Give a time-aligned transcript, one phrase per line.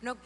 [0.00, 0.16] No,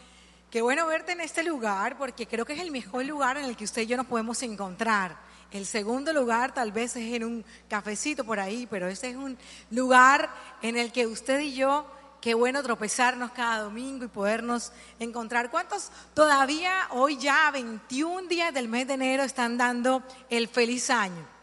[0.51, 3.55] qué bueno verte en este lugar porque creo que es el mejor lugar en el
[3.55, 5.17] que usted y yo nos podemos encontrar.
[5.49, 9.37] El segundo lugar tal vez es en un cafecito por ahí, pero este es un
[9.71, 10.29] lugar
[10.61, 11.87] en el que usted y yo,
[12.21, 15.49] qué bueno tropezarnos cada domingo y podernos encontrar.
[15.49, 21.33] ¿Cuántos todavía hoy ya 21 días del mes de enero están dando el feliz año?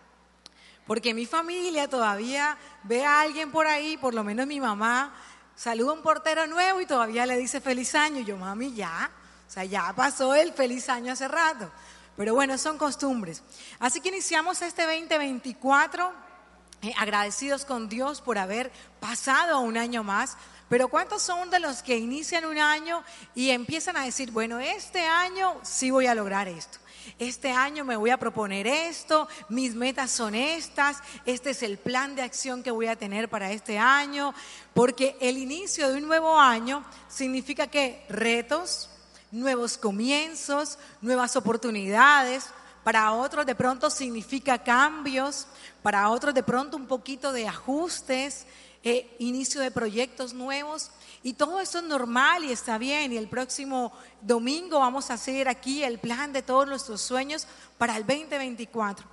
[0.86, 5.14] Porque mi familia todavía ve a alguien por ahí, por lo menos mi mamá,
[5.60, 8.20] saluda a un portero nuevo y todavía le dice feliz año.
[8.20, 9.10] yo, mami, ya,
[9.46, 11.70] o sea, ya pasó el feliz año hace rato.
[12.16, 13.42] Pero bueno, son costumbres.
[13.78, 16.12] Así que iniciamos este 2024
[16.80, 20.38] eh, agradecidos con Dios por haber pasado un año más.
[20.70, 23.04] Pero ¿cuántos son de los que inician un año
[23.34, 26.78] y empiezan a decir, bueno, este año sí voy a lograr esto?
[27.18, 32.14] Este año me voy a proponer esto, mis metas son estas, este es el plan
[32.14, 34.34] de acción que voy a tener para este año,
[34.74, 38.90] porque el inicio de un nuevo año significa que retos,
[39.30, 42.46] nuevos comienzos, nuevas oportunidades,
[42.84, 45.46] para otros de pronto significa cambios,
[45.82, 48.46] para otros de pronto un poquito de ajustes,
[48.82, 50.90] eh, inicio de proyectos nuevos.
[51.22, 53.12] Y todo eso es normal y está bien.
[53.12, 57.96] Y el próximo domingo vamos a hacer aquí el plan de todos nuestros sueños para
[57.96, 59.06] el 2024.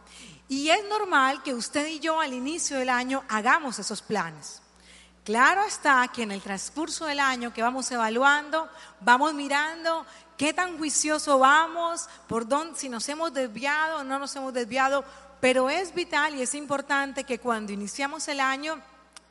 [0.49, 4.61] Y es normal que usted y yo al inicio del año hagamos esos planes.
[5.25, 8.69] Claro está que en el transcurso del año que vamos evaluando,
[9.01, 10.05] vamos mirando
[10.37, 15.03] qué tan juicioso vamos, por dónde, si nos hemos desviado o no nos hemos desviado,
[15.41, 18.81] pero es vital y es importante que cuando iniciamos el año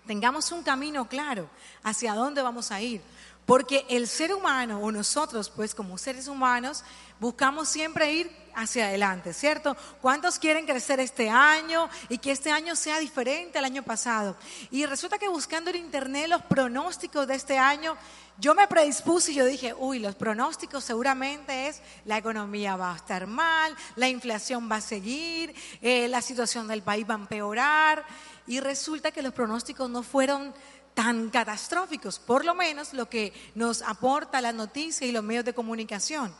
[0.06, 1.48] tengamos un camino claro
[1.82, 3.02] hacia dónde vamos a ir.
[3.46, 6.82] Porque el ser humano, o nosotros, pues como seres humanos,
[7.20, 9.76] buscamos siempre ir hacia adelante, ¿cierto?
[10.02, 14.36] ¿Cuántos quieren crecer este año y que este año sea diferente al año pasado?
[14.72, 17.96] Y resulta que buscando en internet los pronósticos de este año,
[18.38, 22.96] yo me predispuse y yo dije, uy, los pronósticos seguramente es la economía va a
[22.96, 28.04] estar mal, la inflación va a seguir, eh, la situación del país va a empeorar.
[28.46, 30.54] Y resulta que los pronósticos no fueron
[30.94, 35.52] tan catastróficos, por lo menos lo que nos aporta la noticia y los medios de
[35.52, 36.34] comunicación.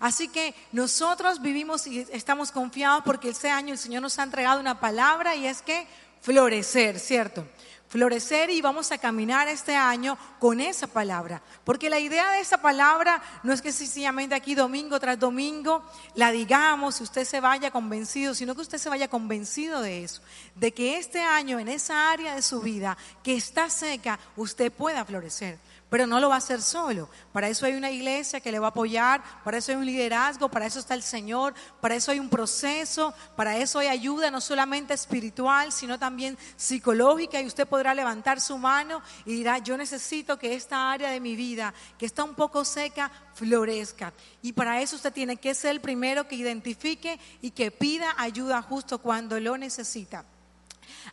[0.00, 4.58] Así que nosotros vivimos y estamos confiados porque este año el Señor nos ha entregado
[4.58, 5.86] una palabra y es que
[6.22, 7.46] florecer, ¿cierto?
[7.90, 11.42] Florecer y vamos a caminar este año con esa palabra.
[11.64, 15.84] Porque la idea de esa palabra no es que sencillamente aquí domingo tras domingo
[16.14, 20.22] la digamos y usted se vaya convencido, sino que usted se vaya convencido de eso,
[20.54, 25.04] de que este año en esa área de su vida que está seca, usted pueda
[25.04, 25.58] florecer
[25.90, 27.10] pero no lo va a hacer solo.
[27.32, 30.48] Para eso hay una iglesia que le va a apoyar, para eso hay un liderazgo,
[30.48, 34.40] para eso está el Señor, para eso hay un proceso, para eso hay ayuda no
[34.40, 40.38] solamente espiritual, sino también psicológica y usted podrá levantar su mano y dirá, yo necesito
[40.38, 44.12] que esta área de mi vida, que está un poco seca, florezca.
[44.42, 48.62] Y para eso usted tiene que ser el primero que identifique y que pida ayuda
[48.62, 50.24] justo cuando lo necesita.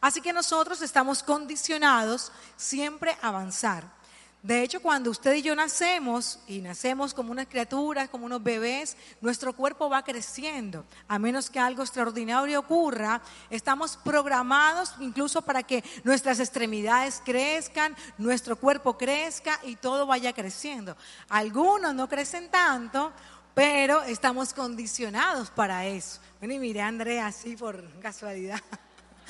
[0.02, 3.97] Así que nosotros estamos condicionados siempre a avanzar.
[4.44, 8.96] De hecho, cuando usted y yo nacemos, y nacemos como unas criaturas, como unos bebés,
[9.20, 10.86] nuestro cuerpo va creciendo.
[11.08, 18.56] A menos que algo extraordinario ocurra, estamos programados incluso para que nuestras extremidades crezcan, nuestro
[18.56, 20.96] cuerpo crezca y todo vaya creciendo.
[21.30, 23.12] Algunos no crecen tanto,
[23.56, 26.22] pero estamos condicionados para eso.
[26.40, 28.62] Bueno, y mire a Andrea así por casualidad.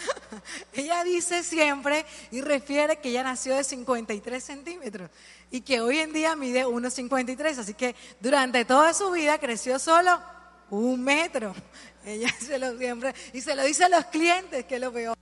[0.74, 5.10] ella dice siempre y refiere que ella nació de 53 centímetros
[5.52, 10.22] y que hoy en día mide 1,53, así que durante toda su vida creció solo
[10.70, 11.56] un metro.
[12.06, 15.14] Ella se lo siempre, y se lo dice a los clientes que lo veo.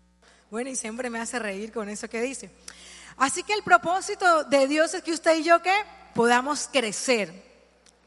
[0.52, 2.52] Bueno, y siempre me hace reír con eso que dice.
[3.18, 5.74] Así que el propósito de Dios es que usted y yo que
[6.14, 7.34] podamos crecer,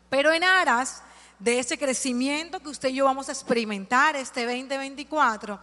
[0.09, 1.03] pero en aras
[1.39, 5.59] de ese crecimiento que usted y yo vamos a experimentar este 2024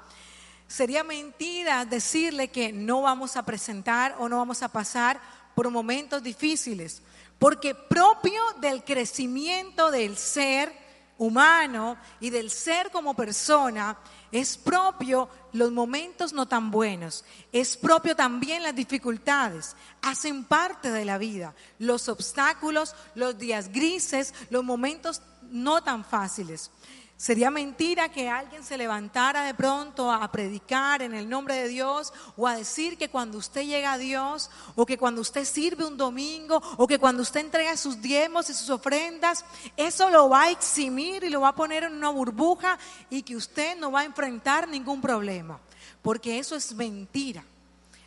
[0.67, 5.21] Sería mentira decirle que no vamos a presentar o no vamos a pasar
[5.53, 7.01] por momentos difíciles,
[7.39, 10.85] porque propio del crecimiento del ser
[11.17, 13.97] humano y del ser como persona,
[14.31, 17.23] es propio los momentos no tan buenos,
[17.53, 24.34] es propio también las dificultades, hacen parte de la vida, los obstáculos, los días grises,
[24.49, 26.72] los momentos no tan fáciles.
[27.17, 32.12] Sería mentira que alguien se levantara de pronto a predicar en el nombre de Dios
[32.35, 35.96] o a decir que cuando usted llega a Dios o que cuando usted sirve un
[35.96, 39.46] domingo o que cuando usted entrega sus diezmos y sus ofrendas,
[39.78, 42.78] eso lo va a eximir y lo va a poner en una burbuja
[43.09, 45.58] y que usted no va a enfrentar ningún problema.
[46.02, 47.46] Porque eso es mentira.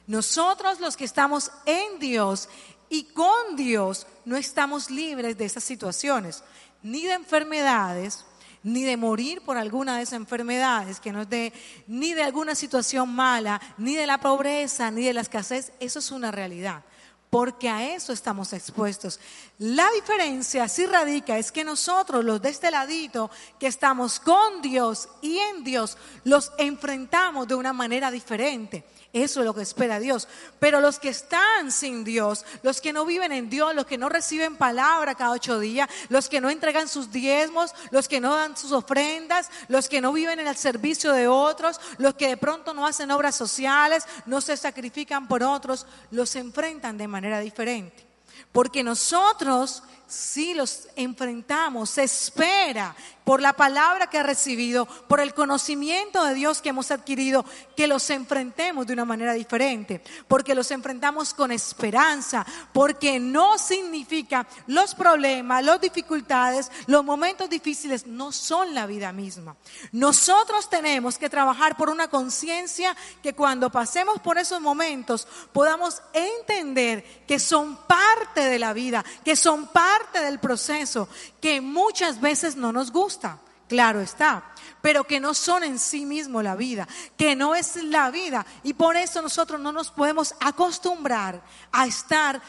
[0.07, 2.49] Nosotros los que estamos en Dios
[2.91, 6.43] Y con Dios no estamos libres de esas situaciones,
[6.83, 8.25] ni de enfermedades,
[8.63, 11.53] ni de morir por alguna de esas enfermedades que nos dé,
[11.87, 15.73] ni de alguna situación mala, ni de la pobreza, ni de la escasez.
[15.81, 16.83] Eso es una realidad
[17.31, 19.21] porque a eso estamos expuestos.
[19.59, 25.09] La diferencia sí radica es que nosotros, los de este ladito, que estamos con Dios
[25.21, 28.85] y en Dios, los enfrentamos de una manera diferente.
[29.13, 30.29] Eso es lo que espera Dios.
[30.59, 34.11] Pero los que están sin Dios, los que no viven en Dios, los que no
[34.11, 38.57] reciben palabra cada ocho días, los que no entregan sus diezmos, los que no dan
[38.57, 42.75] sus ofrendas, los que no viven en el servicio de otros, los que de pronto
[42.75, 48.07] no hacen obras sociales, no se sacrifican por otros, los enfrentan de manera diferente.
[48.53, 55.35] Porque nosotros si los enfrentamos, se espera por la palabra que ha recibido, por el
[55.35, 57.45] conocimiento de Dios que hemos adquirido,
[57.77, 64.47] que los enfrentemos de una manera diferente, porque los enfrentamos con esperanza, porque no significa
[64.67, 69.57] los problemas, las dificultades, los momentos difíciles no son la vida misma.
[69.93, 77.27] Nosotros tenemos que trabajar por una conciencia que cuando pasemos por esos momentos podamos entender
[77.27, 81.09] que son parte de la vida, que son parte del proceso,
[81.41, 84.43] que muchas veces no nos gusta claro está,
[84.81, 88.45] pero que no son en sí mismo la vida, que no es la vida.
[88.65, 91.41] Y por eso nosotros no nos podemos acostumbrar
[91.71, 92.41] a estar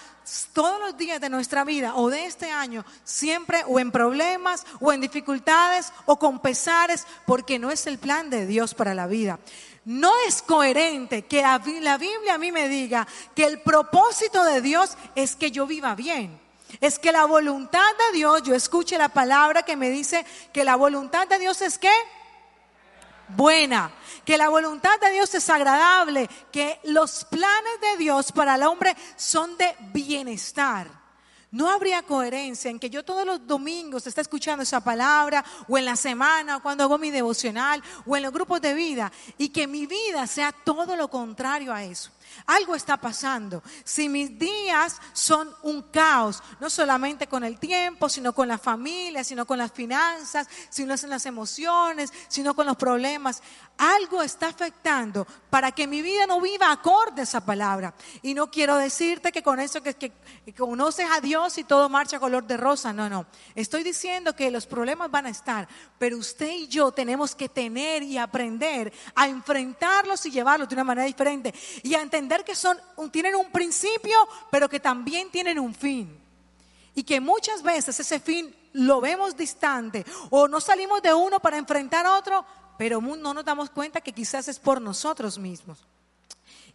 [0.53, 4.93] todos los días de nuestra vida o de este año siempre o en problemas o
[4.93, 9.39] en dificultades o con pesares, porque no es el plan de Dios para la vida.
[9.85, 11.57] No es coherente que la
[11.97, 16.48] Biblia a mí me diga que el propósito de Dios es que yo viva bien.
[16.81, 20.75] Es que la voluntad de Dios, yo escuche la palabra que me dice que la
[20.75, 21.91] voluntad de Dios es que
[23.29, 23.91] buena,
[24.25, 28.95] que la voluntad de Dios es agradable, que los planes de Dios para el hombre
[29.15, 30.98] son de bienestar.
[31.51, 35.85] No habría coherencia en que yo todos los domingos esté escuchando esa palabra, o en
[35.85, 39.65] la semana, o cuando hago mi devocional, o en los grupos de vida, y que
[39.65, 42.11] mi vida sea todo lo contrario a eso.
[42.45, 43.63] Algo está pasando.
[43.83, 49.23] Si mis días son un caos, no solamente con el tiempo, sino con la familia,
[49.23, 53.41] sino con las finanzas, sino en las emociones, sino con los problemas,
[53.79, 57.93] algo está afectando para que mi vida no viva acorde a esa palabra.
[58.21, 60.11] Y no quiero decirte que con eso que, que,
[60.55, 62.91] conoces a Dios y todo marcha color de rosa.
[62.91, 63.25] No, no.
[63.55, 65.67] Estoy diciendo que los problemas van a estar,
[65.97, 70.83] pero usted y yo tenemos que tener y aprender a enfrentarlos y llevarlos de una
[70.83, 72.77] manera diferente y a entender que son,
[73.11, 76.19] tienen un principio, pero que también tienen un fin.
[76.95, 81.57] Y que muchas veces ese fin lo vemos distante o no salimos de uno para
[81.57, 82.45] enfrentar a otro
[82.79, 85.79] pero no nos damos cuenta que quizás es por nosotros mismos.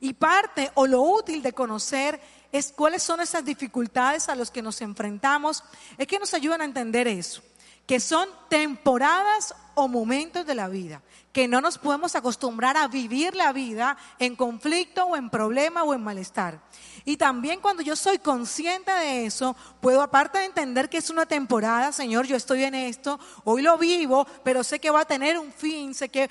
[0.00, 2.20] Y parte o lo útil de conocer
[2.52, 5.64] es cuáles son esas dificultades a las que nos enfrentamos,
[5.96, 7.40] es que nos ayudan a entender eso,
[7.86, 11.00] que son temporadas o momentos de la vida,
[11.32, 15.94] que no nos podemos acostumbrar a vivir la vida en conflicto o en problema o
[15.94, 16.60] en malestar.
[17.06, 21.26] Y también cuando yo soy consciente de eso, puedo, aparte de entender que es una
[21.26, 25.38] temporada, Señor, yo estoy en esto, hoy lo vivo, pero sé que va a tener
[25.38, 26.30] un fin, sé que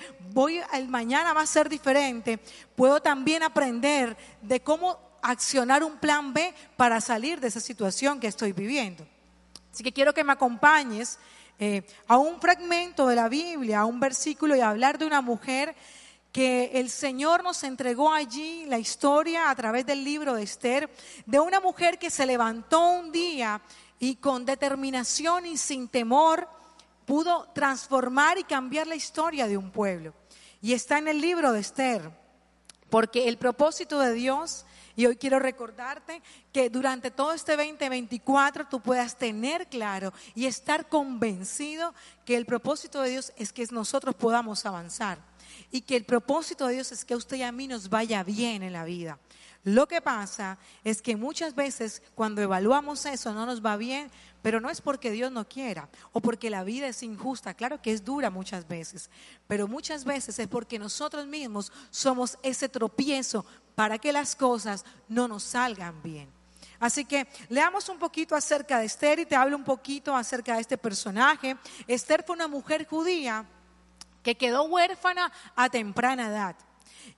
[0.72, 2.40] el mañana va a ser diferente,
[2.74, 8.26] puedo también aprender de cómo accionar un plan B para salir de esa situación que
[8.26, 9.06] estoy viviendo.
[9.72, 11.18] Así que quiero que me acompañes
[11.60, 15.74] eh, a un fragmento de la Biblia, a un versículo y hablar de una mujer
[16.34, 20.90] que el Señor nos entregó allí la historia a través del libro de Esther,
[21.26, 23.62] de una mujer que se levantó un día
[24.00, 26.48] y con determinación y sin temor
[27.06, 30.12] pudo transformar y cambiar la historia de un pueblo.
[30.60, 32.10] Y está en el libro de Esther,
[32.90, 36.20] porque el propósito de Dios, y hoy quiero recordarte
[36.52, 43.02] que durante todo este 2024 tú puedas tener claro y estar convencido que el propósito
[43.02, 45.32] de Dios es que nosotros podamos avanzar
[45.74, 48.22] y que el propósito de Dios es que a usted y a mí nos vaya
[48.22, 49.18] bien en la vida.
[49.64, 54.08] Lo que pasa es que muchas veces cuando evaluamos eso no nos va bien,
[54.40, 57.54] pero no es porque Dios no quiera o porque la vida es injusta.
[57.54, 59.10] Claro que es dura muchas veces,
[59.48, 65.26] pero muchas veces es porque nosotros mismos somos ese tropiezo para que las cosas no
[65.26, 66.28] nos salgan bien.
[66.78, 70.60] Así que leamos un poquito acerca de Esther y te hablo un poquito acerca de
[70.60, 71.56] este personaje.
[71.88, 73.44] Esther fue una mujer judía
[74.24, 76.56] que quedó huérfana a temprana edad.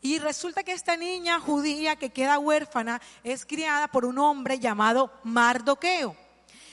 [0.02, 5.10] Y resulta que esta niña judía que queda huérfana es criada por un hombre llamado
[5.22, 6.14] Mardoqueo.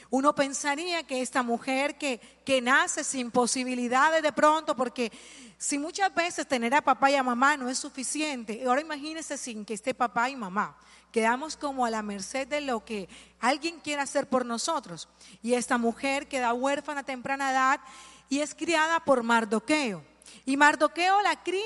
[0.10, 5.12] uno pensaría que esta mujer que, que nace sin posibilidades de pronto, porque
[5.58, 9.64] si muchas veces tener a papá y a mamá no es suficiente, ahora imagínese sin
[9.66, 10.78] que esté papá y mamá.
[11.12, 13.08] Quedamos como a la merced de lo que
[13.40, 15.08] alguien quiera hacer por nosotros.
[15.42, 17.80] Y esta mujer queda huérfana a temprana edad
[18.30, 20.13] y es criada por Mardoqueo.
[20.46, 21.64] Y Mardoqueo la cría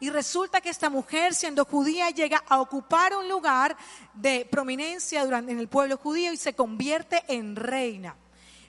[0.00, 3.76] y resulta que esta mujer, siendo judía, llega a ocupar un lugar
[4.14, 8.16] de prominencia durante, en el pueblo judío y se convierte en reina.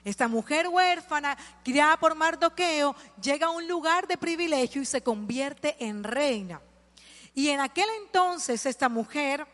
[0.04, 5.76] Esta mujer huérfana, criada por Mardoqueo, llega a un lugar de privilegio y se convierte
[5.78, 6.60] en reina.
[7.34, 9.46] Y en aquel entonces esta mujer,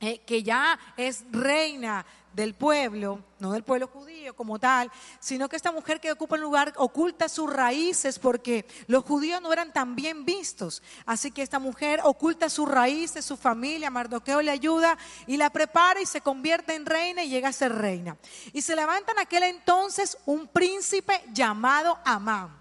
[0.00, 5.56] eh, que ya es reina del pueblo, no del pueblo judío como tal, sino que
[5.56, 9.96] esta mujer que ocupa el lugar oculta sus raíces porque los judíos no eran tan
[9.96, 10.82] bien vistos.
[11.06, 14.96] Así que esta mujer oculta sus raíces, su familia, Mardoqueo le ayuda
[15.26, 18.16] y la prepara y se convierte en reina y llega a ser reina.
[18.52, 22.60] Y se levanta en aquel entonces un príncipe llamado Amán.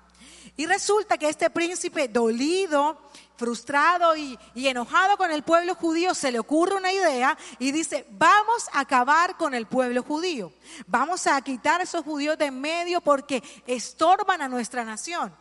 [0.57, 2.99] Y resulta que este príncipe dolido,
[3.39, 8.67] frustrado y, enojado con el pueblo judío, se le ocurre una idea y dice, vamos
[8.73, 10.51] a acabar con el pueblo judío.
[10.85, 15.33] Vamos a quitar a esos judíos de en medio porque estorban a nuestra nación.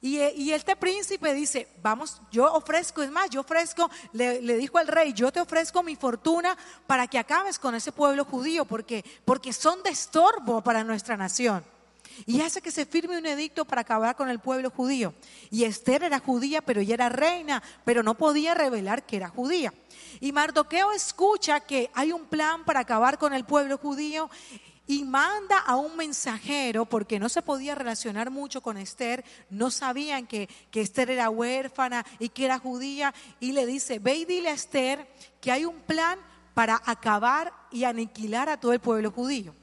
[0.00, 4.78] Y, y, este príncipe dice, vamos, yo ofrezco, es más, yo ofrezco, le, le, dijo
[4.78, 9.04] al rey, yo te ofrezco mi fortuna para que acabes con ese pueblo judío, porque,
[9.24, 11.64] porque son de estorbo para nuestra nación
[12.26, 15.14] y hace que se firme un edicto para acabar con el pueblo judío.
[15.50, 19.72] Y Esther era judía, pero ella era reina, pero no podía revelar que era judía.
[20.20, 24.30] Y Mardoqueo escucha que hay un plan para acabar con el pueblo judío
[24.86, 30.26] y manda a un mensajero, porque no se podía relacionar mucho con Esther, no sabían
[30.26, 34.48] que, que, Esther era huérfana y que era judía, y le dice, ve y dile
[34.48, 35.06] a Esther
[35.42, 36.18] que hay un plan
[36.54, 39.54] para acabar y aniquilar a todo el pueblo judío.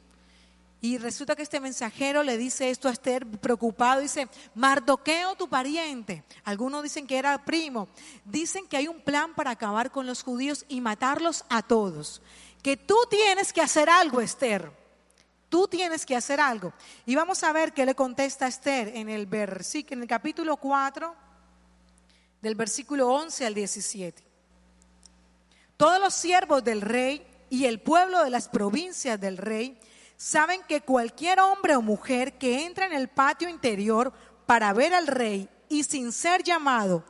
[0.86, 6.24] Y resulta que este mensajero le dice esto a Esther preocupado, dice, Mardoqueo tu pariente,
[6.44, 7.88] algunos dicen que era primo,
[8.24, 12.22] dicen que hay un plan para acabar con los judíos y matarlos a todos,
[12.62, 14.72] que tú tienes que hacer algo, Esther,
[15.50, 16.72] tú tienes que hacer algo.
[17.08, 21.16] Y vamos a ver qué le contesta Esther en el, en el capítulo 4,
[22.44, 24.24] del versículo 11 al 17.
[25.78, 29.80] Todos los siervos del rey y el pueblo de las provincias del rey,
[30.18, 34.14] saben que cualquier hombre o mujer que entra en el patio interior
[34.46, 37.04] para ver al rey y sin ser llamado,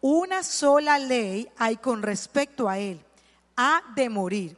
[0.00, 3.04] una sola ley hay con respecto a él,
[3.56, 4.56] ha de morir,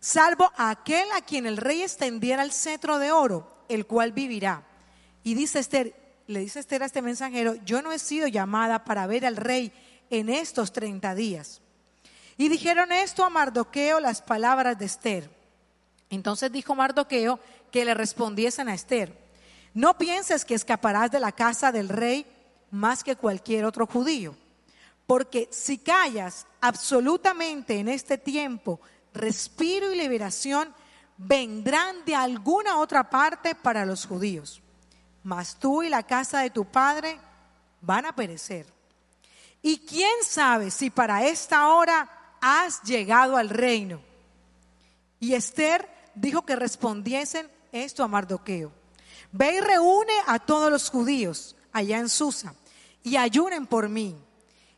[0.00, 4.64] salvo aquel a quien el rey extendiera el cetro de oro, el cual vivirá.
[5.22, 5.94] Y dice Esther,
[6.26, 9.72] le dice Esther a este mensajero, yo no he sido llamada para ver al rey
[10.10, 11.60] en estos 30 días.
[12.36, 15.35] Y dijeron esto a Mardoqueo las palabras de Esther.
[16.10, 19.16] Entonces dijo Mardoqueo que le respondiesen a Esther,
[19.74, 22.26] no pienses que escaparás de la casa del rey
[22.70, 24.34] más que cualquier otro judío,
[25.06, 28.80] porque si callas absolutamente en este tiempo,
[29.12, 30.72] respiro y liberación
[31.18, 34.62] vendrán de alguna otra parte para los judíos,
[35.22, 37.18] mas tú y la casa de tu padre
[37.80, 38.66] van a perecer.
[39.62, 42.08] Y quién sabe si para esta hora
[42.40, 44.00] has llegado al reino.
[45.18, 48.72] Y Esther dijo que respondiesen esto a Mardoqueo.
[49.30, 52.54] Ve y reúne a todos los judíos allá en Susa
[53.02, 54.16] y ayunen por mí.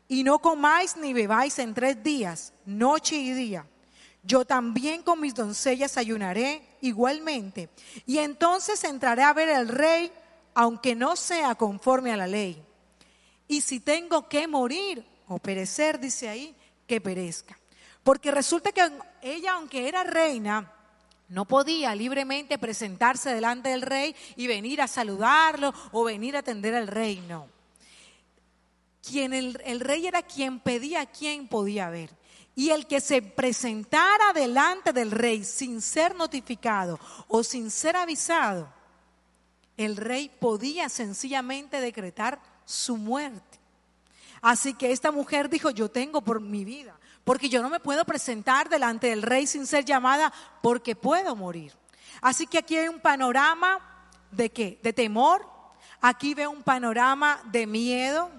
[0.07, 3.65] Y no comáis ni bebáis en tres días, noche y día.
[4.23, 7.69] Yo también con mis doncellas ayunaré igualmente.
[8.05, 10.11] Y entonces entraré a ver al rey,
[10.53, 12.61] aunque no sea conforme a la ley.
[13.47, 16.55] Y si tengo que morir o perecer, dice ahí,
[16.85, 17.57] que perezca.
[18.03, 18.91] Porque resulta que
[19.21, 20.71] ella, aunque era reina,
[21.29, 26.73] no podía libremente presentarse delante del rey y venir a saludarlo o venir a atender
[26.73, 27.47] al reino.
[29.07, 32.09] Quien el, el rey era quien pedía a quien podía ver.
[32.55, 38.67] Y el que se presentara delante del rey sin ser notificado o sin ser avisado,
[39.77, 43.59] el rey podía sencillamente decretar su muerte.
[44.41, 46.98] Así que esta mujer dijo, yo tengo por mi vida
[47.29, 50.33] porque yo no me puedo presentar delante del rey sin ser llamada
[50.63, 51.71] porque puedo morir.
[52.21, 54.79] Así que aquí hay un panorama de qué?
[54.81, 55.47] De temor.
[56.01, 58.31] Aquí veo un panorama de miedo.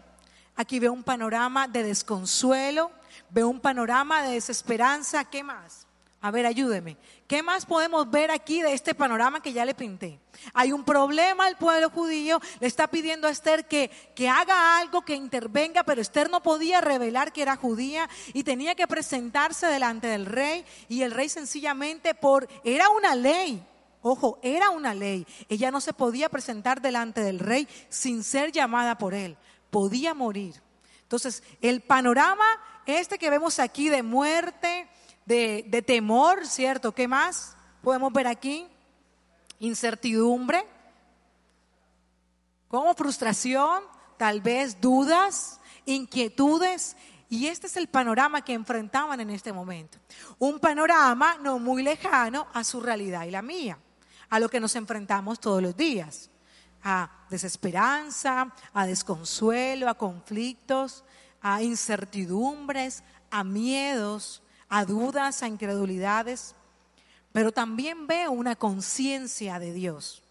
[0.56, 2.90] Aquí veo un panorama de desconsuelo.
[3.28, 5.22] Veo un panorama de desesperanza.
[5.22, 5.86] ¿Qué más?
[6.22, 6.98] A ver, ayúdeme.
[7.26, 10.20] ¿Qué más podemos ver aquí de este panorama que ya le pinté?
[10.52, 15.02] Hay un problema, el pueblo judío le está pidiendo a Esther que, que haga algo,
[15.02, 20.08] que intervenga, pero Esther no podía revelar que era judía y tenía que presentarse delante
[20.08, 23.66] del rey y el rey sencillamente por, era una ley,
[24.02, 25.26] Ojo, era una ley.
[25.50, 29.36] Ella no se podía presentar delante del rey sin ser llamada por él.
[29.68, 30.54] Podía morir.
[31.02, 32.46] Entonces, el panorama
[32.98, 34.88] este que vemos aquí de muerte,
[35.30, 36.92] de, temor, ¿cierto?
[36.92, 38.66] ¿Qué más podemos ver aquí?
[39.60, 40.66] Incertidumbre,
[42.66, 43.84] como frustración,
[44.16, 46.96] tal vez dudas, inquietudes.
[47.28, 49.98] Y este es el panorama que enfrentaban en este momento.
[50.40, 53.78] Un panorama no muy lejano a su realidad y la mía,
[54.30, 56.28] a lo que nos enfrentamos todos los días.
[56.82, 61.04] A desesperanza, a desconsuelo, a conflictos,
[61.40, 66.54] a incertidumbres, a miedos, a dudas, a incredulidades.
[67.32, 70.22] Pero también veo una conciencia de Dios.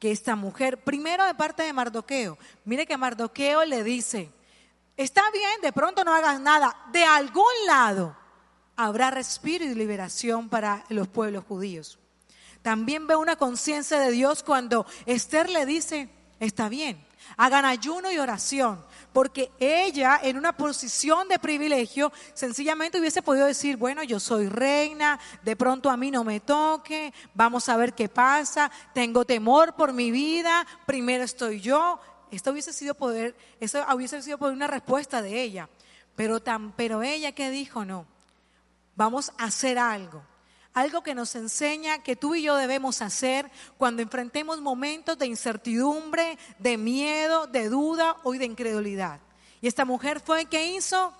[0.00, 4.32] Que esta mujer, primero de parte de Mardoqueo, mire que Mardoqueo le dice,
[4.98, 6.76] Está bien, de pronto no hagas nada.
[6.90, 8.16] De algún lado
[8.74, 12.00] habrá respiro y liberación para los pueblos judíos.
[12.62, 16.10] También ve una conciencia de Dios cuando Esther le dice,
[16.40, 17.04] está bien,
[17.36, 23.76] hagan ayuno y oración, porque ella en una posición de privilegio sencillamente hubiese podido decir,
[23.76, 28.08] bueno, yo soy reina, de pronto a mí no me toque, vamos a ver qué
[28.08, 34.22] pasa, tengo temor por mi vida, primero estoy yo, esto hubiese sido poder, eso hubiese
[34.22, 35.68] sido una respuesta de ella.
[36.14, 38.04] Pero, tan, pero ella que dijo, no,
[38.96, 40.22] vamos a hacer algo.
[40.78, 46.38] Algo que nos enseña que tú y yo debemos hacer cuando enfrentemos momentos de incertidumbre,
[46.60, 49.18] de miedo, de duda o de incredulidad.
[49.60, 51.12] Y esta mujer fue que hizo,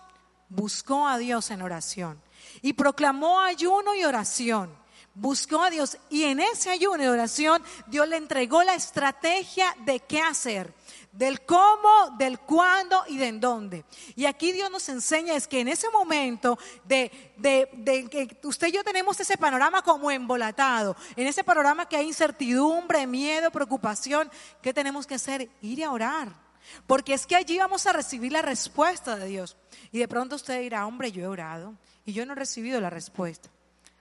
[0.48, 2.22] buscó a Dios en oración
[2.62, 4.70] y proclamó ayuno y oración
[5.14, 9.98] buscó a Dios y en ese ayuno y oración Dios le entregó la estrategia de
[9.98, 10.72] qué hacer
[11.18, 13.84] del cómo, del cuándo y de dónde.
[14.14, 18.72] Y aquí Dios nos enseña es que en ese momento de, de, que usted y
[18.72, 24.30] yo tenemos ese panorama como embolatado, en ese panorama que hay incertidumbre, miedo, preocupación,
[24.62, 25.50] ¿qué tenemos que hacer?
[25.60, 26.28] Ir a orar.
[26.86, 29.56] Porque es que allí vamos a recibir la respuesta de Dios.
[29.90, 32.90] Y de pronto usted dirá, hombre, yo he orado y yo no he recibido la
[32.90, 33.50] respuesta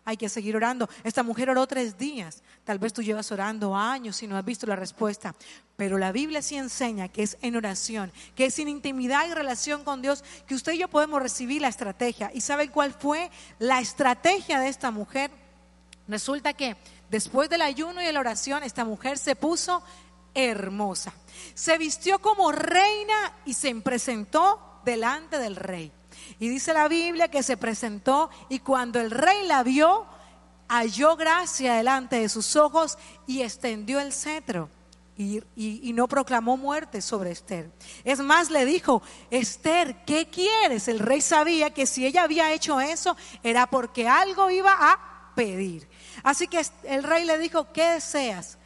[0.08, 0.90] hay que seguir orando.
[1.04, 2.42] Esta mujer oró tres días.
[2.64, 5.36] Tal vez tú llevas orando años y no has visto la respuesta.
[5.76, 9.84] Pero la Biblia sí enseña que es en oración, que es en intimidad y relación
[9.84, 12.32] con Dios, que usted y yo podemos recibir la estrategia.
[12.34, 13.30] ¿Y saben cuál fue
[13.60, 15.30] la estrategia de esta mujer?
[16.08, 16.78] Resulta que
[17.10, 19.84] después del ayuno y de la oración, esta mujer se puso
[20.34, 21.12] hermosa.
[21.54, 25.92] Se vistió como reina y se presentó delante del rey.
[26.40, 30.06] Y dice la Biblia que se presentó y cuando el rey la vio,
[30.68, 34.70] halló gracia delante de sus ojos y extendió el cetro.
[35.20, 37.72] Y, y, no proclamó muerte sobre Esther.
[38.04, 40.88] Es más, le dijo, Esther, ¿qué quieres?
[40.88, 45.88] El rey sabía que si ella había hecho eso era porque algo iba a pedir.
[46.22, 48.60] Así que el rey le dijo, ¿qué deseas?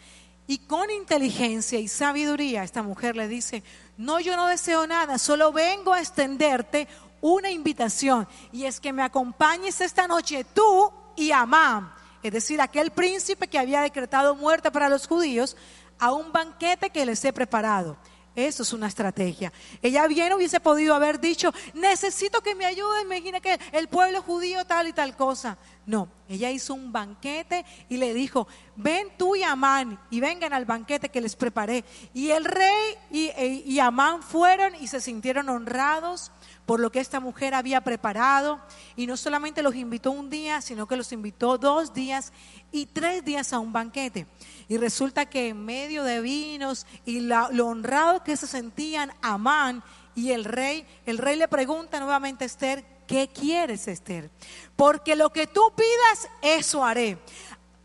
[0.45, 3.63] Y con inteligencia y sabiduría esta mujer le dice,
[3.95, 6.89] no, yo no deseo nada, solo vengo a extenderte
[7.21, 12.91] una invitación y es que me acompañes esta noche tú y Amán, es decir, aquel
[12.91, 15.55] príncipe que había decretado muerte para los judíos,
[15.99, 17.95] a un banquete que les he preparado.
[18.35, 19.51] Eso es una estrategia.
[19.81, 24.63] Ella bien hubiese podido haber dicho, necesito que me ayuden, imagina que el pueblo judío
[24.65, 25.57] tal y tal cosa.
[25.85, 30.63] No, ella hizo un banquete y le dijo, ven tú y Amán y vengan al
[30.63, 31.83] banquete que les preparé.
[32.13, 36.31] Y el rey y, e, y Amán fueron y se sintieron honrados
[36.65, 38.61] por lo que esta mujer había preparado.
[38.95, 42.31] Y no solamente los invitó un día, sino que los invitó dos días
[42.71, 44.25] y tres días a un banquete.
[44.69, 49.83] Y resulta que en medio de vinos y lo honrado que se sentían Amán
[50.15, 54.31] y el rey, el rey le pregunta nuevamente a Esther, ¿qué quieres Esther?
[54.77, 57.17] Porque lo que tú pidas, eso haré.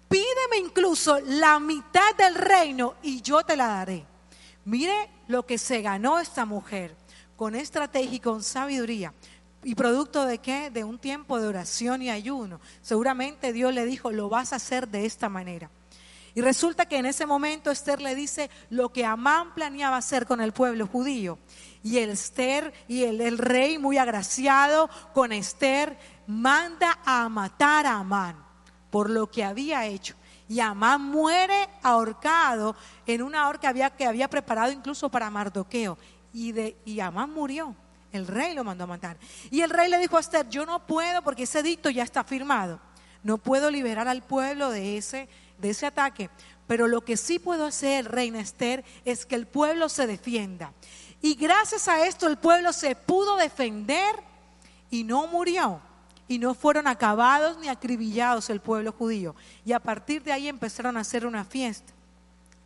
[0.08, 4.06] Pídeme incluso la mitad del reino y yo te la daré.
[4.64, 6.94] Mire lo que se ganó esta mujer
[7.34, 9.12] con estrategia y con sabiduría.
[9.64, 10.70] ¿Y producto de qué?
[10.70, 12.60] De un tiempo de oración y ayuno.
[12.80, 15.68] Seguramente Dios le dijo, lo vas a hacer de esta manera.
[16.36, 20.42] Y resulta que en ese momento Esther le dice lo que Amán planeaba hacer con
[20.42, 21.38] el pueblo judío.
[21.82, 28.00] Y el Esther y el, el rey muy agraciado con Esther manda a matar a
[28.00, 28.36] Amán
[28.90, 30.14] por lo que había hecho.
[30.46, 35.96] Y Amán muere ahorcado en una horca había, que había preparado incluso para Mardoqueo
[36.34, 37.74] y, de, y Amán murió.
[38.12, 39.16] El rey lo mandó a matar.
[39.50, 42.24] Y el rey le dijo a Esther, yo no puedo porque ese dicto ya está
[42.24, 42.78] firmado.
[43.22, 46.30] No puedo liberar al pueblo de ese, de ese ataque.
[46.66, 50.72] Pero lo que sí puedo hacer, reina Esther, es que el pueblo se defienda.
[51.22, 54.16] Y gracias a esto el pueblo se pudo defender
[54.90, 55.80] y no murió.
[56.28, 59.34] y no fueron acabados ni acribillados el pueblo judío.
[59.64, 61.92] Y a partir de ahí empezaron a hacer una fiesta.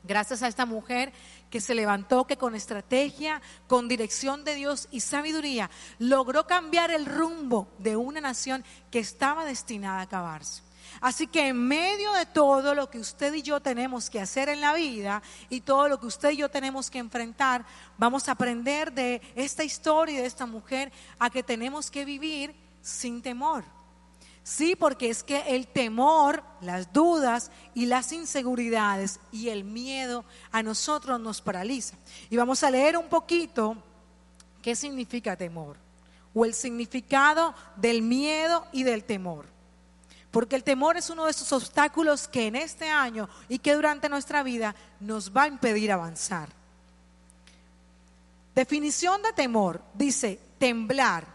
[0.03, 1.13] Gracias a esta mujer
[1.51, 7.05] que se levantó, que con estrategia, con dirección de Dios y sabiduría, logró cambiar el
[7.05, 10.63] rumbo de una nación que estaba destinada a acabarse.
[11.01, 14.61] Así que en medio de todo lo que usted y yo tenemos que hacer en
[14.61, 17.65] la vida y todo lo que usted y yo tenemos que enfrentar,
[17.97, 23.23] vamos a aprender de esta historia de esta mujer a que tenemos que vivir sin
[23.23, 23.65] temor.
[24.43, 30.63] Sí, porque es que el temor, las dudas y las inseguridades y el miedo a
[30.63, 31.97] nosotros nos paraliza.
[32.31, 33.77] Y vamos a leer un poquito
[34.63, 35.77] qué significa temor
[36.35, 39.47] o el significado del miedo y del temor.
[40.31, 44.09] Porque el temor es uno de esos obstáculos que en este año y que durante
[44.09, 46.49] nuestra vida nos va a impedir avanzar.
[48.55, 51.27] Definición de temor dice temblar,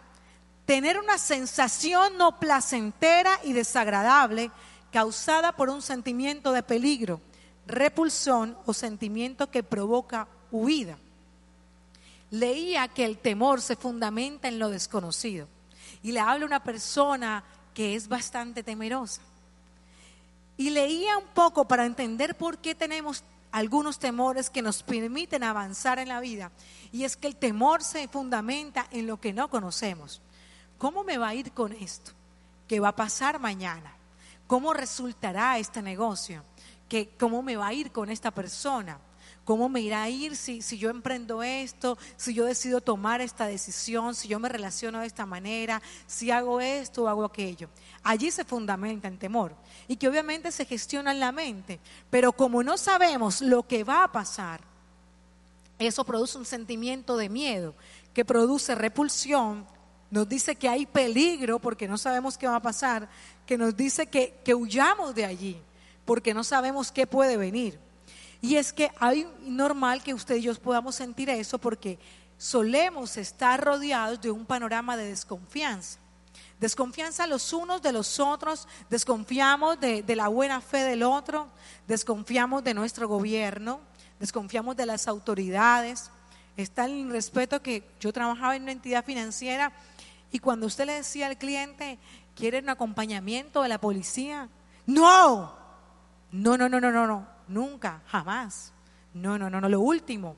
[0.66, 4.52] tener una sensación no placentera y desagradable
[4.92, 7.20] causada por un sentimiento de peligro,
[7.68, 10.98] repulsión o sentimiento que provoca huida.
[12.32, 15.48] Leía que el temor se fundamenta en lo desconocido.
[16.02, 17.44] Y le habla una persona
[17.76, 19.22] que es bastante temerosa.
[20.58, 26.00] Y leía un poco para entender por qué tenemos algunos temores que nos permiten avanzar
[26.00, 26.52] en la vida.
[26.92, 30.22] Y es que el temor se fundamenta en lo que no conocemos.
[30.78, 32.12] ¿Cómo me va a ir con esto?
[32.68, 33.94] ¿Qué va a pasar mañana?
[34.48, 36.44] ¿Cómo resultará este negocio?
[36.88, 38.98] ¿Qué, ¿Cómo me va a ir con esta persona?
[39.46, 43.46] ¿Cómo me irá a ir si, si yo emprendo esto, si yo decido tomar esta
[43.46, 47.70] decisión, si yo me relaciono de esta manera, si hago esto o hago aquello?
[48.02, 49.56] Allí se fundamenta el temor
[49.88, 51.80] y que obviamente se gestiona en la mente,
[52.10, 54.62] pero como no sabemos lo que va a pasar,
[55.78, 57.76] eso produce un sentimiento de miedo
[58.16, 59.68] que produce repulsión,
[60.10, 63.10] nos dice que hay peligro porque no sabemos qué va a pasar,
[63.46, 65.62] que nos dice que, que huyamos de allí
[66.06, 67.85] porque no sabemos qué puede venir.
[68.46, 71.98] Y es que hay normal que usted y yo podamos sentir eso porque
[72.38, 75.98] solemos estar rodeados de un panorama de desconfianza.
[76.60, 81.48] Desconfianza los unos de los otros, desconfiamos de, la buena fe del otro,
[81.88, 83.80] desconfiamos de nuestro gobierno,
[84.20, 86.12] desconfiamos de las autoridades.
[86.56, 89.74] Está el respeto que yo trabajaba en una entidad financiera
[90.32, 91.98] y cuando usted le decía al cliente,
[92.36, 94.50] ¿quiere un acompañamiento de la policía?
[94.86, 95.56] No,
[96.32, 98.74] no, no, no, no, no nunca, jamás.
[99.14, 100.36] No, no, no, no, lo último,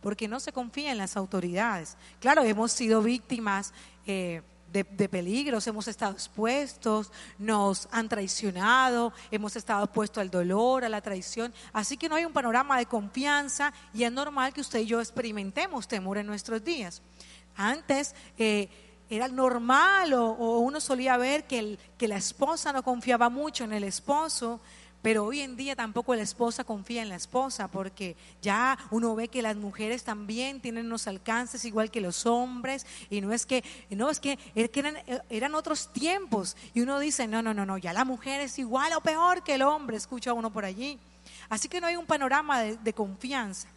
[0.00, 1.96] porque no se confía en las autoridades.
[2.20, 3.72] Claro, hemos sido víctimas
[4.06, 10.84] eh, de, de, peligros, hemos estado expuestos, nos han traicionado, hemos estado expuestos al dolor,
[10.84, 11.52] a la traición.
[11.72, 15.00] Así que no hay un panorama de confianza y es normal que usted y yo
[15.00, 17.02] experimentemos temor en nuestros días.
[17.56, 18.14] Antes...
[18.38, 18.68] Eh,
[19.16, 23.84] era normal o, uno solía ver que, que la esposa no confiaba mucho en el
[23.84, 24.58] esposo,
[25.02, 29.26] pero hoy en día tampoco la esposa confía en la esposa porque ya uno ve
[29.26, 33.64] que las mujeres también tienen unos alcances igual que los hombres y no es que
[33.90, 38.04] no es que, eran, otros tiempos y uno dice, "No, no, no, no, ya la
[38.04, 40.98] mujer es igual o peor que el hombre", escucha uno por allí.
[41.48, 43.68] Así que no hay un panorama de, de confianza.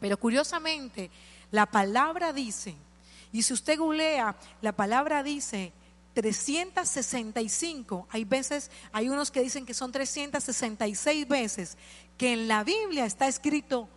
[0.00, 1.10] Pero curiosamente,
[1.50, 2.74] la palabra dice,
[3.32, 5.72] y si usted googlea, la palabra dice
[6.14, 11.76] 365, hay veces, hay unos que dicen que son 366 veces
[12.16, 13.88] que en la Biblia está escrito,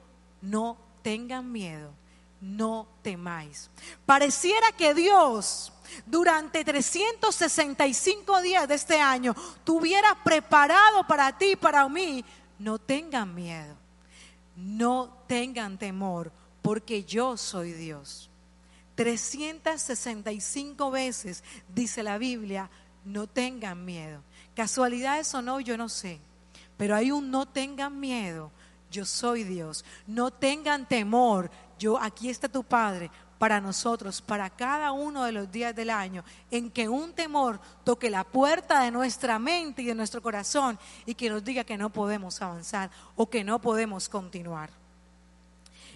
[0.41, 1.93] no tengan miedo,
[2.41, 3.69] no temáis.
[4.05, 5.71] Pareciera que Dios
[6.05, 12.25] durante 365 días de este año tuviera preparado para ti para mí,
[12.59, 13.75] no tengan miedo,
[14.55, 18.29] no tengan temor, porque yo soy Dios.
[18.97, 22.71] 365 veces dice la Biblia,
[23.05, 24.23] no tengan miedo.
[24.55, 26.19] Casualidades o no, yo no sé.
[26.77, 28.51] Pero hay un no tengan miedo,
[28.89, 29.85] yo soy Dios.
[30.07, 35.51] No tengan temor, yo aquí está tu Padre para nosotros, para cada uno de los
[35.51, 39.93] días del año, en que un temor toque la puerta de nuestra mente y de
[39.93, 44.71] nuestro corazón y que nos diga que no podemos avanzar o que no podemos continuar.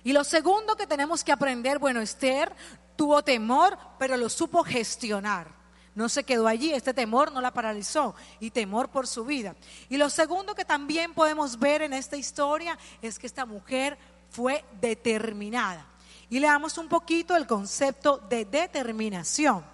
[0.03, 2.55] Y lo segundo que tenemos que aprender, bueno, Esther
[3.01, 5.47] tuvo temor, pero lo supo gestionar.
[5.95, 9.55] No se quedó allí, este temor no la paralizó y temor por su vida.
[9.89, 13.97] Y lo segundo que también podemos ver en esta historia es que esta mujer
[14.29, 15.83] fue determinada.
[16.29, 19.65] Y leamos un poquito el concepto de determinación.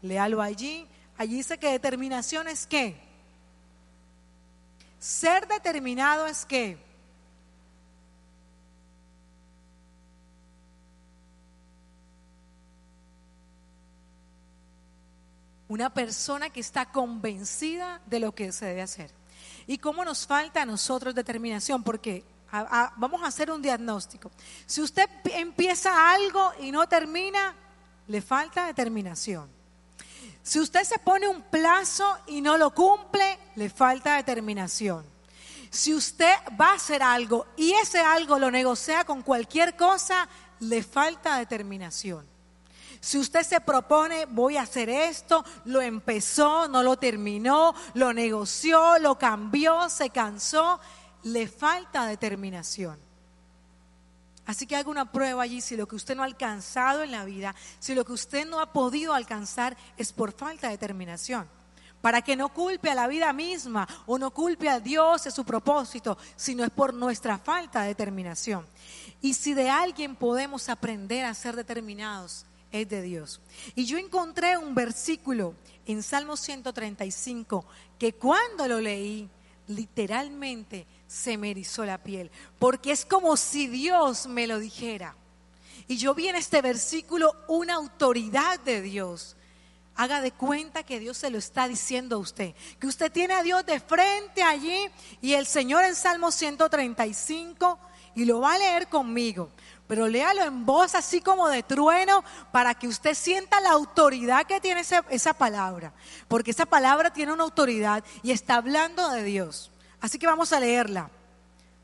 [0.00, 0.86] Léalo allí.
[1.18, 2.98] Allí dice que determinación es qué.
[4.98, 6.78] Ser determinado es qué
[15.70, 19.12] una persona que está convencida de lo que se debe hacer.
[19.68, 21.84] ¿Y cómo nos falta a nosotros determinación?
[21.84, 22.24] Porque
[22.96, 24.32] vamos a hacer un diagnóstico.
[24.66, 27.54] Si usted empieza algo y no termina,
[28.08, 29.48] le falta determinación.
[30.42, 35.06] Si usted se pone un plazo y no lo cumple, le falta determinación.
[35.70, 40.28] Si usted va a hacer algo y ese algo lo negocia con cualquier cosa,
[40.58, 42.29] le falta determinación.
[43.00, 48.98] Si usted se propone, voy a hacer esto, lo empezó, no lo terminó, lo negoció,
[48.98, 50.78] lo cambió, se cansó,
[51.22, 52.98] le falta determinación.
[54.44, 57.24] Así que haga una prueba allí si lo que usted no ha alcanzado en la
[57.24, 61.48] vida, si lo que usted no ha podido alcanzar es por falta de determinación.
[62.02, 65.44] Para que no culpe a la vida misma o no culpe a Dios de su
[65.44, 68.66] propósito, sino es por nuestra falta de determinación.
[69.20, 73.40] Y si de alguien podemos aprender a ser determinados, es de Dios.
[73.74, 75.54] Y yo encontré un versículo
[75.86, 77.64] en Salmo 135
[77.98, 79.28] que cuando lo leí,
[79.66, 85.16] literalmente se me erizó la piel, porque es como si Dios me lo dijera.
[85.88, 89.36] Y yo vi en este versículo una autoridad de Dios.
[89.96, 93.42] Haga de cuenta que Dios se lo está diciendo a usted, que usted tiene a
[93.42, 94.88] Dios de frente allí
[95.20, 97.78] y el Señor en Salmo 135
[98.14, 99.50] y lo va a leer conmigo,
[99.90, 102.22] pero léalo en voz así como de trueno
[102.52, 105.92] para que usted sienta la autoridad que tiene esa, palabra,
[106.28, 109.72] porque esa palabra tiene una autoridad y está hablando de Dios.
[110.00, 111.10] Así que vamos a leerla.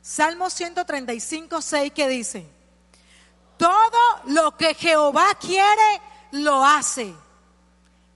[0.00, 2.46] Salmo 135, 6 que dice,
[3.56, 7.12] todo lo que Jehová quiere, lo hace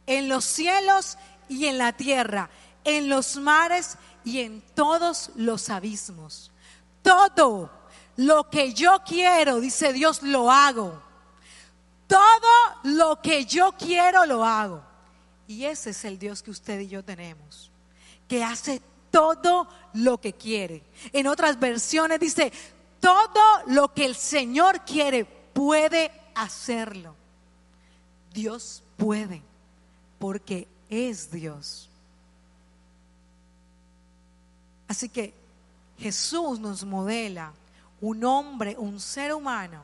[0.07, 2.48] en los cielos y en la tierra,
[2.85, 6.53] en los mares y en todos los abismos.
[7.03, 7.80] Todo
[8.20, 11.02] lo que yo quiero, dice Dios, lo hago.
[12.06, 12.50] Todo
[12.83, 14.83] lo que yo quiero, lo hago.
[15.48, 17.70] Y ese es el Dios que usted y yo tenemos,
[18.28, 20.83] que hace todo lo que quiere.
[21.14, 22.52] En otras versiones dice,
[23.00, 27.16] todo lo que el Señor quiere puede hacerlo.
[28.35, 29.40] Dios puede,
[30.18, 31.88] porque es Dios.
[34.88, 35.33] Así que
[35.98, 37.54] Jesús nos modela
[38.01, 39.83] un hombre, un ser humano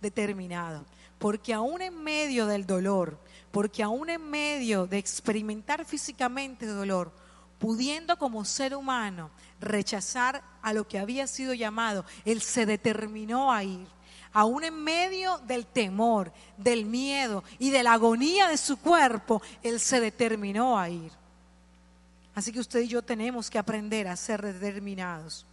[0.00, 0.84] determinado,
[1.18, 3.18] porque aún en medio del dolor,
[3.50, 7.12] porque aún en medio de experimentar físicamente dolor,
[7.58, 13.62] pudiendo como ser humano rechazar a lo que había sido llamado, Él se determinó a
[13.62, 13.86] ir.
[14.32, 19.80] Aún en medio del temor, del miedo y de la agonía de su cuerpo, Él
[19.80, 21.12] se determinó a ir.
[22.34, 25.44] Así que usted y yo tenemos que aprender a ser determinados.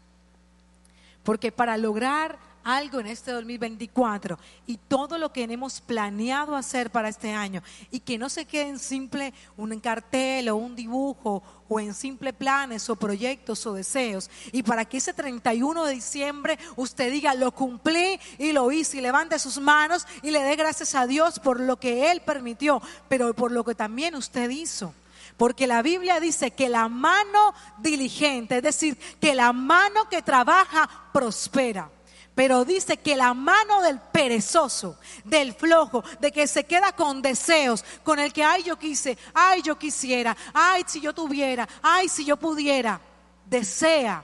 [1.28, 7.10] Porque para lograr algo en este 2024 y todo lo que hemos planeado hacer para
[7.10, 7.62] este año
[7.92, 12.32] y que no se quede en simple un cartel o un dibujo o en simple
[12.32, 17.52] planes o proyectos o deseos y para que ese 31 de diciembre usted diga lo
[17.52, 21.60] cumplí y lo hice y levante sus manos y le dé gracias a Dios por
[21.60, 24.94] lo que Él permitió, pero por lo que también usted hizo.
[25.38, 30.90] Porque la Biblia dice que la mano diligente, es decir, que la mano que trabaja
[31.14, 31.90] prospera.
[32.34, 37.84] Pero dice que la mano del perezoso, del flojo, de que se queda con deseos,
[38.04, 42.26] con el que, ay, yo quise, ay, yo quisiera, ay, si yo tuviera, ay, si
[42.26, 43.00] yo pudiera,
[43.46, 44.24] desea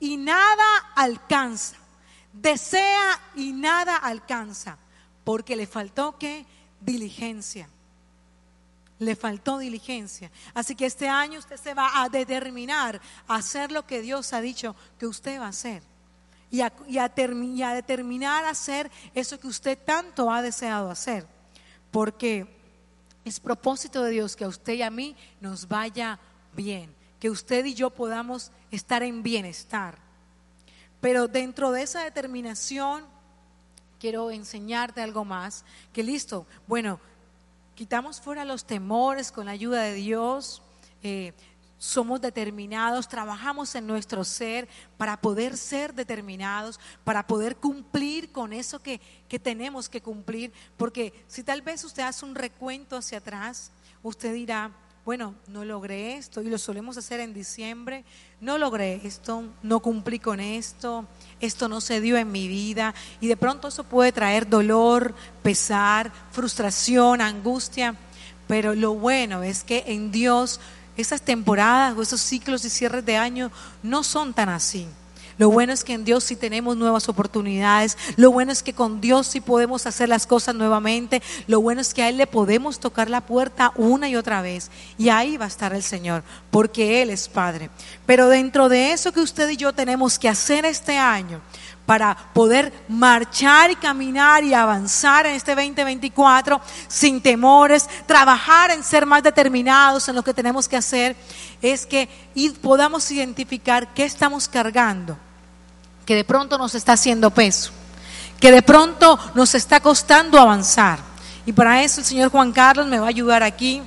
[0.00, 1.76] y nada alcanza.
[2.32, 4.76] Desea y nada alcanza.
[5.24, 6.44] Porque le faltó qué?
[6.80, 7.68] Diligencia.
[8.98, 10.30] Le faltó diligencia.
[10.54, 14.40] Así que este año usted se va a determinar a hacer lo que Dios ha
[14.40, 15.82] dicho que usted va a hacer
[16.54, 16.98] y a, y
[17.62, 21.26] a determinar hacer eso que usted tanto ha deseado hacer.
[21.90, 22.46] Porque
[23.24, 26.20] es propósito de Dios que a usted y a mí nos vaya
[26.54, 29.98] bien, que usted y yo podamos estar en bienestar.
[31.00, 33.04] Pero dentro de esa determinación,
[33.98, 37.00] quiero enseñarte algo más, que listo, bueno,
[37.74, 40.62] quitamos fuera los temores con la ayuda de Dios.
[41.02, 41.32] Eh,
[41.76, 48.80] somos determinados, trabajamos en nuestro ser para poder ser determinados, para poder cumplir con eso
[48.80, 50.52] que, que, tenemos que cumplir.
[50.76, 53.70] Porque si tal vez usted hace un recuento hacia atrás,
[54.02, 54.70] usted dirá,
[55.04, 58.04] bueno, no logré esto y lo solemos hacer en diciembre,
[58.40, 61.06] no logré esto, no cumplí con esto,
[61.40, 66.10] esto no se dio en mi vida y de pronto eso puede traer dolor, pesar,
[66.32, 67.96] frustración, angustia,
[68.48, 70.58] pero lo bueno es que en Dios
[70.96, 73.50] esas temporadas o esos ciclos y cierres de año
[73.82, 74.86] no son tan así.
[75.38, 77.96] Lo bueno es que en Dios sí tenemos nuevas oportunidades.
[78.16, 81.22] Lo bueno es que con Dios sí podemos hacer las cosas nuevamente.
[81.46, 84.70] Lo bueno es que a Él le podemos tocar la puerta una y otra vez.
[84.98, 87.70] Y ahí va a estar el Señor, porque Él es Padre.
[88.06, 91.40] Pero dentro de eso que usted y yo tenemos que hacer este año,
[91.86, 99.04] para poder marchar y caminar y avanzar en este 2024 sin temores, trabajar en ser
[99.04, 101.14] más determinados en lo que tenemos que hacer,
[101.60, 102.08] es que
[102.62, 105.18] podamos identificar qué estamos cargando,
[106.06, 107.70] que de pronto nos está haciendo peso,
[108.40, 110.98] que de pronto nos está costando avanzar.
[111.46, 113.82] Y para eso el señor Juan Carlos me va a ayudar aquí.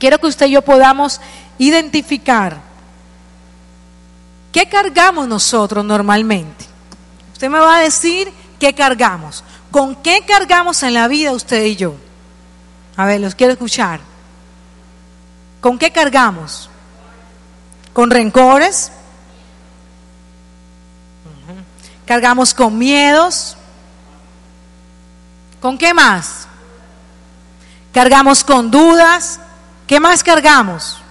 [0.00, 1.20] Quiero que usted y yo podamos
[1.58, 2.60] identificar
[4.50, 6.75] qué cargamos nosotros normalmente.
[7.36, 9.44] Usted me va a decir qué cargamos.
[9.70, 11.94] ¿Con qué cargamos en la vida usted y yo?
[12.96, 14.00] A ver, los quiero escuchar.
[15.60, 16.70] ¿Con qué cargamos?
[17.92, 18.90] ¿Con rencores?
[22.06, 23.58] Cargamos con miedos.
[25.60, 26.48] ¿Con qué más?
[27.92, 29.40] Cargamos con dudas.
[29.86, 31.02] ¿Qué más cargamos?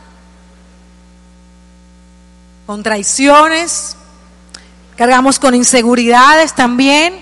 [2.66, 3.96] Con traiciones.
[4.98, 7.16] Cargamos con inseguridades también.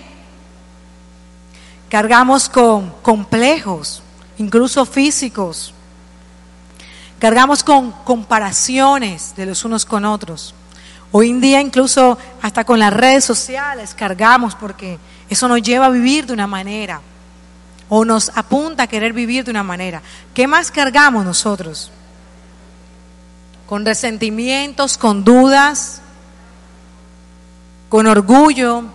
[1.89, 4.03] Cargamos con complejos,
[4.38, 5.73] incluso físicos.
[7.19, 10.53] Cargamos con comparaciones de los unos con otros.
[11.12, 14.97] Hoy en día incluso hasta con las redes sociales cargamos porque
[15.29, 17.01] eso nos lleva a vivir de una manera
[17.89, 20.01] o nos apunta a querer vivir de una manera.
[20.33, 21.91] ¿Qué más cargamos nosotros?
[23.67, 26.01] Con resentimientos, con dudas,
[27.93, 28.86] con orgullo,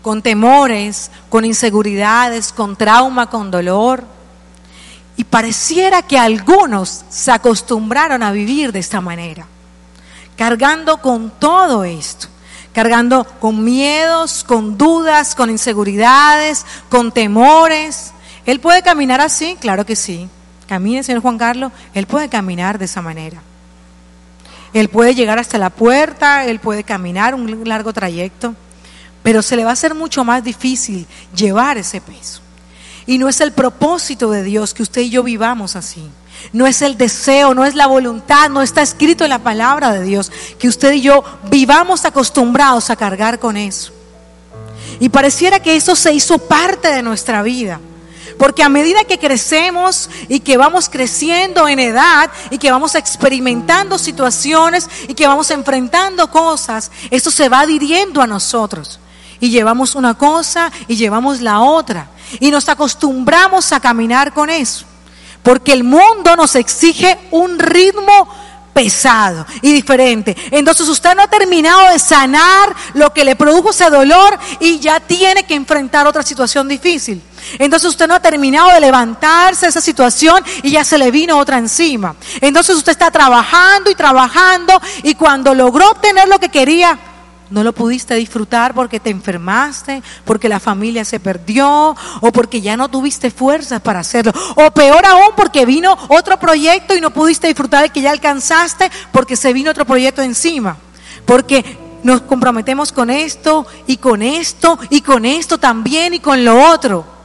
[0.00, 4.04] con temores, con inseguridades, con trauma, con dolor.
[5.18, 9.46] Y pareciera que algunos se acostumbraron a vivir de esta manera,
[10.34, 12.28] cargando con todo esto,
[12.72, 18.14] cargando con miedos, con dudas, con inseguridades, con temores.
[18.46, 19.58] ¿Él puede caminar así?
[19.60, 20.26] Claro que sí.
[20.66, 23.42] Camine, señor Juan Carlos, él puede caminar de esa manera.
[24.76, 28.54] Él puede llegar hasta la puerta, él puede caminar un largo trayecto,
[29.22, 32.42] pero se le va a hacer mucho más difícil llevar ese peso.
[33.06, 36.06] Y no es el propósito de Dios que usted y yo vivamos así.
[36.52, 40.02] No es el deseo, no es la voluntad, no está escrito en la palabra de
[40.02, 43.94] Dios que usted y yo vivamos acostumbrados a cargar con eso.
[45.00, 47.80] Y pareciera que eso se hizo parte de nuestra vida.
[48.38, 53.98] Porque a medida que crecemos y que vamos creciendo en edad y que vamos experimentando
[53.98, 59.00] situaciones y que vamos enfrentando cosas, eso se va adhiriendo a nosotros.
[59.40, 62.10] Y llevamos una cosa y llevamos la otra.
[62.40, 64.84] Y nos acostumbramos a caminar con eso.
[65.42, 68.28] Porque el mundo nos exige un ritmo
[68.76, 70.36] pesado y diferente.
[70.50, 75.00] Entonces usted no ha terminado de sanar lo que le produjo ese dolor y ya
[75.00, 77.22] tiene que enfrentar otra situación difícil.
[77.58, 81.58] Entonces usted no ha terminado de levantarse esa situación y ya se le vino otra
[81.58, 82.14] encima.
[82.40, 86.98] Entonces usted está trabajando y trabajando y cuando logró obtener lo que quería,
[87.50, 92.76] no lo pudiste disfrutar porque te enfermaste, porque la familia se perdió o porque ya
[92.76, 94.32] no tuviste fuerzas para hacerlo.
[94.56, 98.90] O peor aún porque vino otro proyecto y no pudiste disfrutar el que ya alcanzaste
[99.12, 100.76] porque se vino otro proyecto encima.
[101.24, 106.70] Porque nos comprometemos con esto y con esto y con esto también y con lo
[106.70, 107.15] otro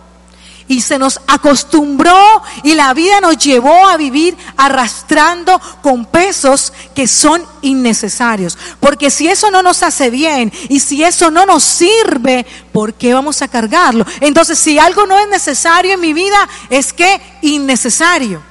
[0.67, 2.17] y se nos acostumbró
[2.63, 8.58] y la vida nos llevó a vivir arrastrando con pesos que son innecesarios.
[8.80, 13.13] Porque si eso no nos hace bien y si eso no nos sirve, ¿por qué
[13.13, 14.06] vamos a cargarlo?
[14.19, 18.41] Entonces, si algo no es necesario en mi vida, es que innecesario.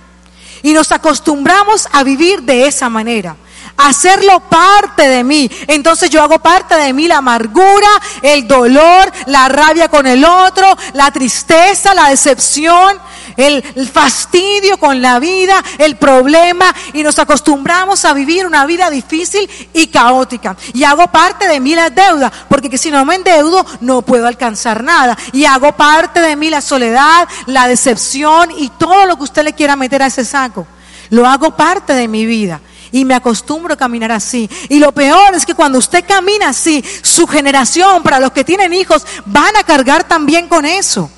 [0.63, 3.37] Y nos acostumbramos a vivir de esa manera
[3.77, 5.51] hacerlo parte de mí.
[5.67, 7.89] Entonces yo hago parte de mí la amargura,
[8.23, 12.99] el dolor, la rabia con el otro, la tristeza, la decepción,
[13.37, 19.49] el, fastidio con la vida, el problema y nos acostumbramos a vivir una vida difícil
[19.73, 20.57] y caótica.
[20.75, 24.83] Y hago parte de mí la deuda, porque si no me endeudo no puedo alcanzar
[24.83, 25.17] nada.
[25.33, 29.53] Y hago parte de mí la soledad, la decepción y todo lo que usted le
[29.53, 30.67] quiera meter a ese saco.
[31.11, 32.61] Lo hago parte de mi vida
[32.93, 34.49] y me acostumbro a caminar así.
[34.69, 38.73] Y lo peor es que cuando usted camina así, su generación, para los que tienen
[38.73, 41.11] hijos, van a cargar también con eso.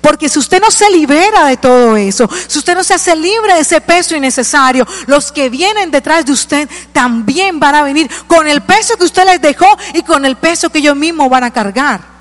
[0.00, 3.54] Porque si usted no se libera de todo eso, si usted no se hace libre
[3.54, 8.46] de ese peso innecesario, los que vienen detrás de usted también van a venir con
[8.46, 11.52] el peso que usted les dejó y con el peso que ellos mismos van a
[11.52, 12.18] cargar.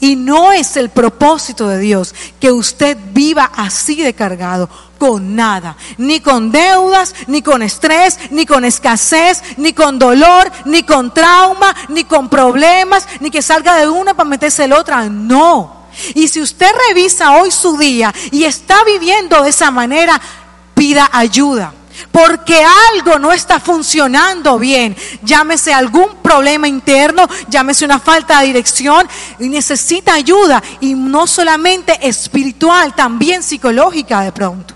[0.00, 4.68] Y no es el propósito de Dios que usted viva así de cargado
[4.98, 10.82] con nada, ni con deudas, ni con estrés, ni con escasez, ni con dolor, ni
[10.82, 15.08] con trauma, ni con problemas, ni que salga de una para meterse en otra.
[15.08, 15.84] No.
[16.14, 20.20] Y si usted revisa hoy su día y está viviendo de esa manera,
[20.74, 21.72] pida ayuda.
[22.10, 22.60] Porque
[22.92, 24.96] algo no está funcionando bien.
[25.22, 30.62] Llámese algún problema interno, llámese una falta de dirección y necesita ayuda.
[30.80, 34.73] Y no solamente espiritual, también psicológica de pronto.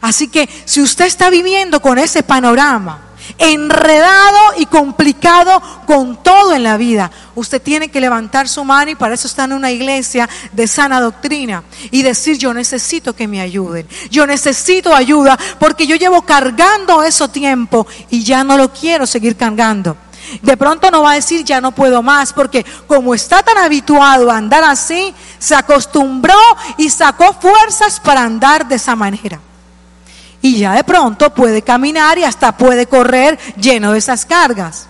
[0.00, 3.06] Así que si usted está viviendo con ese panorama,
[3.38, 8.94] enredado y complicado con todo en la vida, usted tiene que levantar su mano y
[8.94, 13.40] para eso está en una iglesia de sana doctrina y decir yo necesito que me
[13.40, 19.06] ayuden, yo necesito ayuda porque yo llevo cargando eso tiempo y ya no lo quiero
[19.06, 19.96] seguir cargando.
[20.42, 24.28] De pronto no va a decir ya no puedo más, porque como está tan habituado
[24.28, 26.34] a andar así, se acostumbró
[26.78, 29.40] y sacó fuerzas para andar de esa manera
[30.42, 34.88] y ya de pronto puede caminar y hasta puede correr lleno de esas cargas.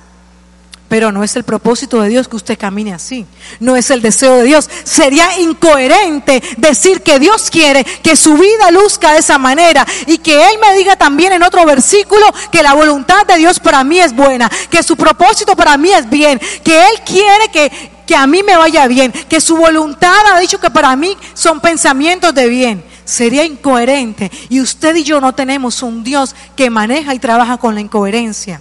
[0.89, 3.27] Pero no es el propósito de Dios que usted camine así.
[3.59, 4.71] No es el deseo de Dios.
[4.85, 10.49] Sería incoherente decir que Dios quiere que su vida luzca de esa manera y que
[10.49, 14.15] Él me diga también en otro versículo que la voluntad de Dios para mí es
[14.15, 18.45] buena, que su propósito para mí es bien, que Él quiere que, que a mí
[18.45, 22.96] me vaya bien, que su voluntad ha dicho que para mí son pensamientos de bien
[23.07, 24.31] sería incoherente.
[24.51, 28.61] Y usted y yo no tenemos un Dios que maneja y trabaja con la incoherencia.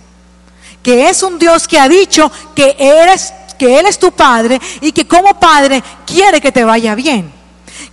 [0.82, 4.92] Que es un Dios que ha dicho que eres que él es tu padre y
[4.92, 7.34] que como padre quiere que te vaya bien.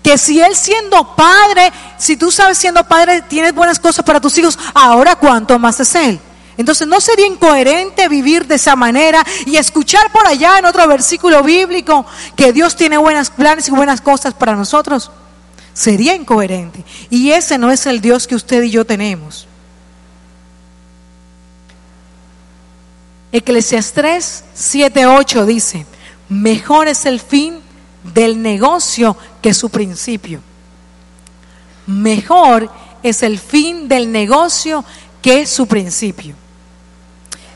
[0.03, 4.37] Que si él siendo padre, si tú sabes siendo padre tienes buenas cosas para tus
[4.39, 6.21] hijos, ahora cuánto más es él.
[6.57, 11.43] Entonces no sería incoherente vivir de esa manera y escuchar por allá en otro versículo
[11.43, 12.05] bíblico
[12.37, 15.11] que Dios tiene buenos planes y buenas cosas para nosotros.
[15.75, 16.85] Sería incoherente.
[17.09, 19.47] Y ese no es el Dios que usted y yo tenemos.
[23.33, 25.87] Eclesiastés 7:8 dice,
[26.29, 27.61] mejor es el fin
[28.05, 30.43] del negocio que su principio.
[31.87, 32.71] Mejor
[33.03, 34.85] es el fin del negocio
[35.23, 36.35] que su principio.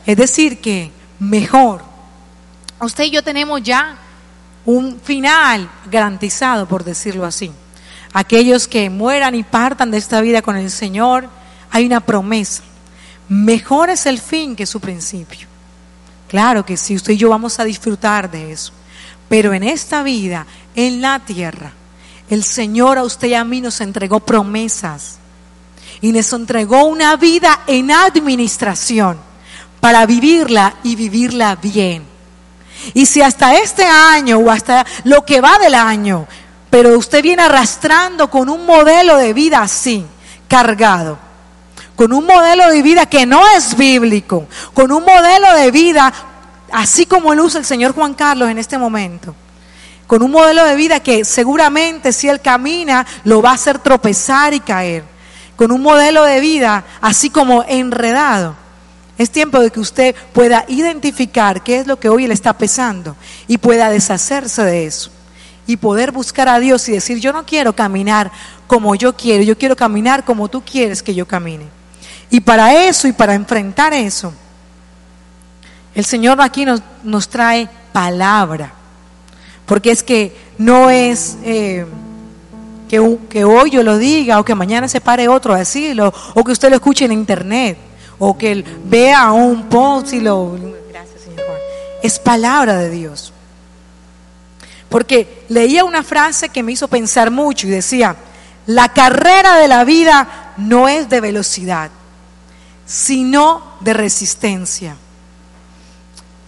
[0.06, 1.84] Es decir, que mejor.
[2.80, 3.98] Usted y yo tenemos ya
[4.64, 7.52] un final garantizado, por decirlo así
[8.16, 11.28] aquellos que mueran y partan de esta vida con el Señor,
[11.70, 12.62] hay una promesa.
[13.28, 15.46] Mejor es el fin que su principio.
[16.26, 18.72] Claro que sí, usted y yo vamos a disfrutar de eso.
[19.28, 21.72] Pero en esta vida, en la tierra,
[22.30, 25.18] el Señor a usted y a mí nos entregó promesas.
[26.00, 29.18] Y nos entregó una vida en administración
[29.78, 32.02] para vivirla y vivirla bien.
[32.94, 36.26] Y si hasta este año o hasta lo que va del año
[36.70, 40.04] pero usted viene arrastrando con un modelo de vida así,
[40.48, 41.18] cargado,
[41.94, 46.12] con un modelo de vida que no es bíblico, con un modelo de vida
[46.72, 49.34] así como lo usa el señor Juan Carlos en este momento,
[50.06, 54.52] con un modelo de vida que seguramente si él camina lo va a hacer tropezar
[54.52, 55.04] y caer,
[55.56, 58.54] con un modelo de vida así como enredado.
[59.16, 63.16] Es tiempo de que usted pueda identificar qué es lo que hoy le está pesando
[63.48, 65.10] y pueda deshacerse de eso
[65.66, 68.30] y poder buscar a Dios y decir, yo no quiero caminar
[68.66, 71.64] como yo quiero, yo quiero caminar como tú quieres que yo camine.
[72.30, 74.32] Y para eso y para enfrentar eso,
[75.94, 78.72] el Señor aquí nos, nos trae palabra,
[79.64, 81.86] porque es que no es eh,
[82.88, 86.44] que, que hoy yo lo diga o que mañana se pare otro a decirlo, o
[86.44, 87.78] que usted lo escuche en internet,
[88.18, 90.58] o que vea un post y lo...
[90.90, 91.58] Gracias, Señor.
[92.02, 93.32] Es palabra de Dios.
[94.88, 98.16] Porque leía una frase que me hizo pensar mucho y decía,
[98.66, 101.90] la carrera de la vida no es de velocidad,
[102.84, 104.96] sino de resistencia.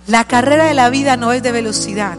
[0.07, 2.17] La carrera de la vida no es de velocidad.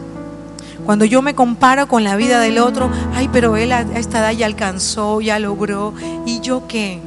[0.84, 4.32] Cuando yo me comparo con la vida del otro, ay, pero él a esta edad
[4.32, 5.94] ya alcanzó, ya logró,
[6.24, 7.00] ¿y yo qué?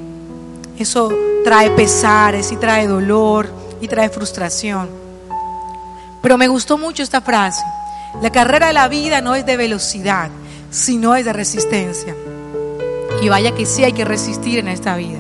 [0.78, 1.12] Eso
[1.44, 3.52] trae pesares y trae dolor
[3.82, 4.90] y trae frustración.
[6.22, 7.64] Pero me gustó mucho esta frase.
[8.22, 10.30] La carrera de la vida no es de velocidad,
[10.70, 12.16] sino es de resistencia.
[13.22, 15.20] Y vaya que sí hay que resistir en esta vida.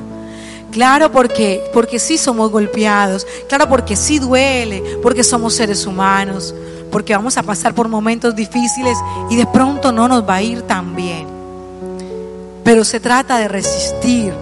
[0.72, 3.28] Claro, porque, porque sí somos golpeados.
[3.48, 4.84] Claro, porque sí duele.
[5.02, 6.54] Porque somos seres humanos.
[6.91, 8.98] Porque vamos a pasar por momentos difíciles
[9.30, 11.28] y de pronto no nos va a ir tan bien.
[12.64, 14.34] Pero se trata de resistir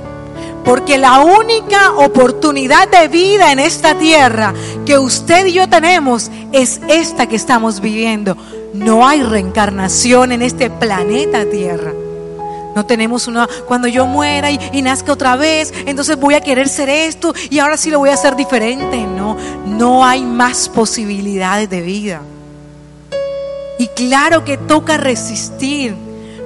[0.63, 4.53] porque la única oportunidad de vida en esta tierra
[4.85, 8.37] que usted y yo tenemos es esta que estamos viviendo.
[8.73, 11.91] No hay reencarnación en este planeta Tierra.
[12.75, 16.87] No tenemos una, cuando yo muera y, nazca otra vez, entonces voy a querer ser
[16.87, 18.97] esto y ahora sí lo voy a hacer diferente.
[19.03, 19.35] No,
[19.65, 22.21] no hay más posibilidades de vida.
[23.77, 25.95] Y claro que toca resistir,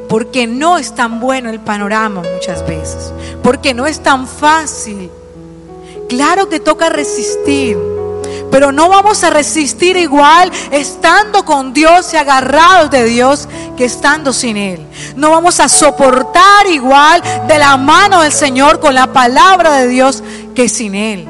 [0.08, 3.12] porque no es tan bueno el panorama muchas veces,
[3.44, 5.10] porque no es tan fácil.
[6.08, 7.78] Claro que toca resistir.
[8.52, 14.32] Pero no vamos a resistir igual estando con Dios y agarrados de Dios que estando
[14.32, 14.86] sin Él.
[15.16, 20.24] No vamos a soportar igual de la mano del Señor con la palabra de Dios
[20.54, 21.28] que sin Él.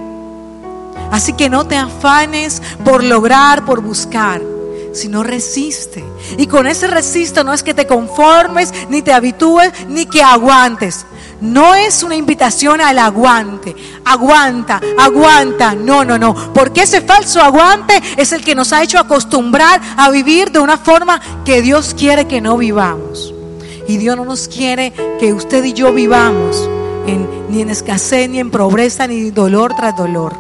[1.12, 4.55] Así que no te afanes por lograr, por buscar
[4.96, 6.04] sino resiste.
[6.38, 11.06] Y con ese resiste no es que te conformes, ni te habitúes, ni que aguantes.
[11.42, 13.76] No es una invitación al aguante.
[14.06, 15.76] Aguanta, aguanta.
[15.76, 16.34] No, no, no.
[16.54, 20.78] Porque ese falso aguante es el que nos ha hecho acostumbrar a vivir de una
[20.78, 23.34] forma que Dios quiere que no vivamos.
[23.88, 26.70] Y Dios no nos quiere que usted y yo vivamos
[27.50, 30.36] ni en escasez, ni en pobreza, ni dolor tras dolor.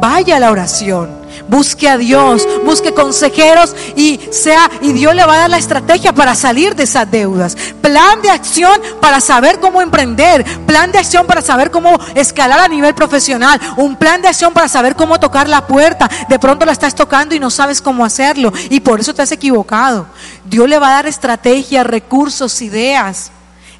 [0.00, 1.21] Vaya a la oración.
[1.48, 6.12] Busque a Dios, busque consejeros y sea y Dios le va a dar la estrategia
[6.12, 7.56] para salir de esas deudas.
[7.80, 12.68] Plan de acción para saber cómo emprender, plan de acción para saber cómo escalar a
[12.68, 16.08] nivel profesional, un plan de acción para saber cómo tocar la puerta.
[16.28, 19.32] De pronto la estás tocando y no sabes cómo hacerlo y por eso te has
[19.32, 20.06] equivocado.
[20.44, 23.30] Dios le va a dar estrategias, recursos, ideas.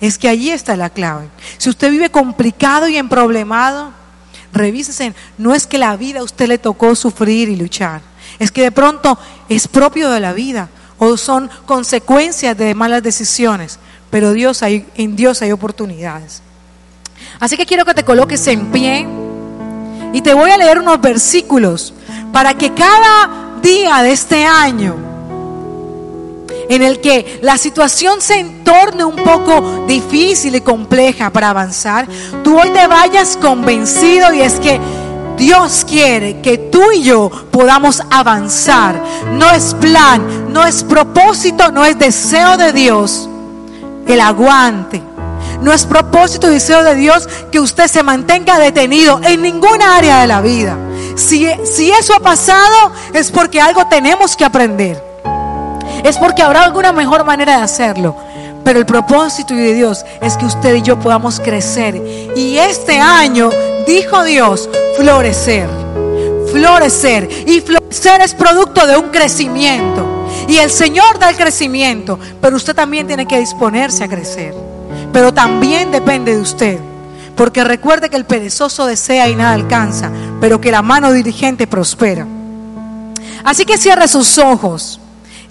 [0.00, 1.28] Es que allí está la clave.
[1.58, 3.92] Si usted vive complicado y emproblemado,
[4.52, 5.14] revísese.
[5.38, 8.00] No es que la vida a usted le tocó sufrir y luchar.
[8.38, 13.78] Es que de pronto es propio de la vida o son consecuencias de malas decisiones.
[14.10, 16.42] Pero Dios hay, en Dios hay oportunidades.
[17.40, 19.06] Así que quiero que te coloques en pie
[20.12, 21.94] y te voy a leer unos versículos
[22.32, 25.11] para que cada día de este año
[26.74, 32.06] en el que la situación se torne un poco difícil y compleja para avanzar,
[32.42, 34.80] tú hoy te vayas convencido y es que
[35.36, 39.02] Dios quiere que tú y yo podamos avanzar.
[39.32, 43.28] No es plan, no es propósito, no es deseo de Dios
[44.06, 45.02] el aguante.
[45.60, 50.20] No es propósito y deseo de Dios que usted se mantenga detenido en ninguna área
[50.20, 50.76] de la vida.
[51.16, 55.11] Si, si eso ha pasado es porque algo tenemos que aprender
[56.04, 58.16] es porque habrá alguna mejor manera de hacerlo.
[58.64, 61.96] Pero el propósito de Dios es que usted y yo podamos crecer.
[62.36, 63.50] Y este año,
[63.86, 65.68] dijo Dios, florecer.
[66.52, 67.28] Florecer.
[67.46, 70.06] Y florecer es producto de un crecimiento.
[70.48, 72.18] Y el Señor da el crecimiento.
[72.40, 74.54] Pero usted también tiene que disponerse a crecer.
[75.12, 76.78] Pero también depende de usted.
[77.36, 80.10] Porque recuerde que el perezoso desea y nada alcanza.
[80.40, 82.26] Pero que la mano dirigente prospera.
[83.44, 85.00] Así que cierre sus ojos.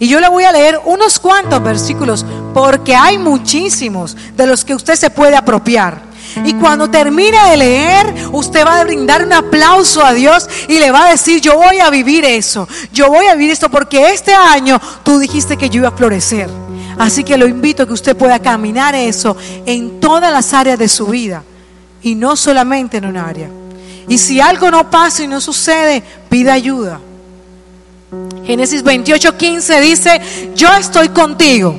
[0.02, 2.26] Y yo le voy a leer unos cuantos versículos
[2.56, 6.02] porque hay muchísimos de los que usted se puede apropiar.
[6.44, 10.90] Y cuando termine de leer, usted va a brindar un aplauso a Dios y le
[10.90, 14.34] va a decir, yo voy a vivir eso, yo voy a vivir esto porque este
[14.34, 16.50] año tú dijiste que yo iba a florecer.
[16.98, 19.38] Así que lo invito a que usted pueda caminar eso
[19.68, 21.44] en todas las áreas de su vida
[22.02, 23.52] y no solamente en un área.
[24.08, 27.00] Y si algo no pasa y no sucede, pida ayuda.
[28.52, 30.22] Génesis 28, 15 dice,
[30.56, 31.74] yo estoy contigo,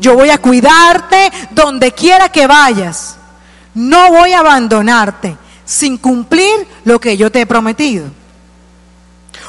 [0.00, 3.16] yo voy a cuidarte donde quiera que vayas,
[3.74, 8.06] no voy a abandonarte sin cumplir lo que yo te he prometido.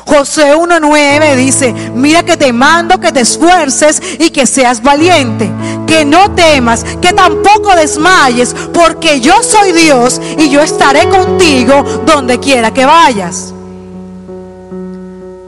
[0.05, 5.49] José 1.9 dice, mira que te mando que te esfuerces y que seas valiente,
[5.88, 12.39] que no temas, que tampoco desmayes, porque yo soy Dios y yo estaré contigo donde
[12.39, 13.55] quiera que vayas.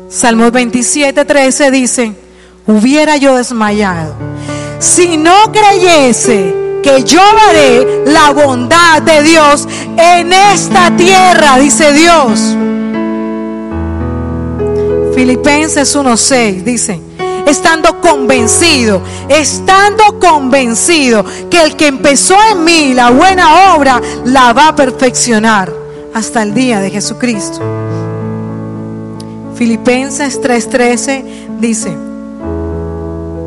[0.10, 2.14] Salmos 27, 13 dice,
[2.66, 4.16] hubiera yo desmayado.
[4.80, 12.58] Si no creyese que yo haré la bondad de Dios en esta tierra, dice Dios.
[15.14, 17.00] Filipenses 1.6 dice,
[17.46, 24.70] estando convencido, estando convencido que el que empezó en mí la buena obra la va
[24.70, 25.72] a perfeccionar
[26.16, 27.89] hasta el día de Jesucristo.
[29.60, 31.90] Filipenses 3:13 dice,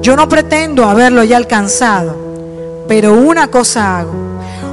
[0.03, 4.13] yo no pretendo haberlo ya alcanzado, pero una cosa hago,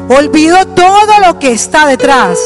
[0.10, 2.38] olvido todo lo que está detrás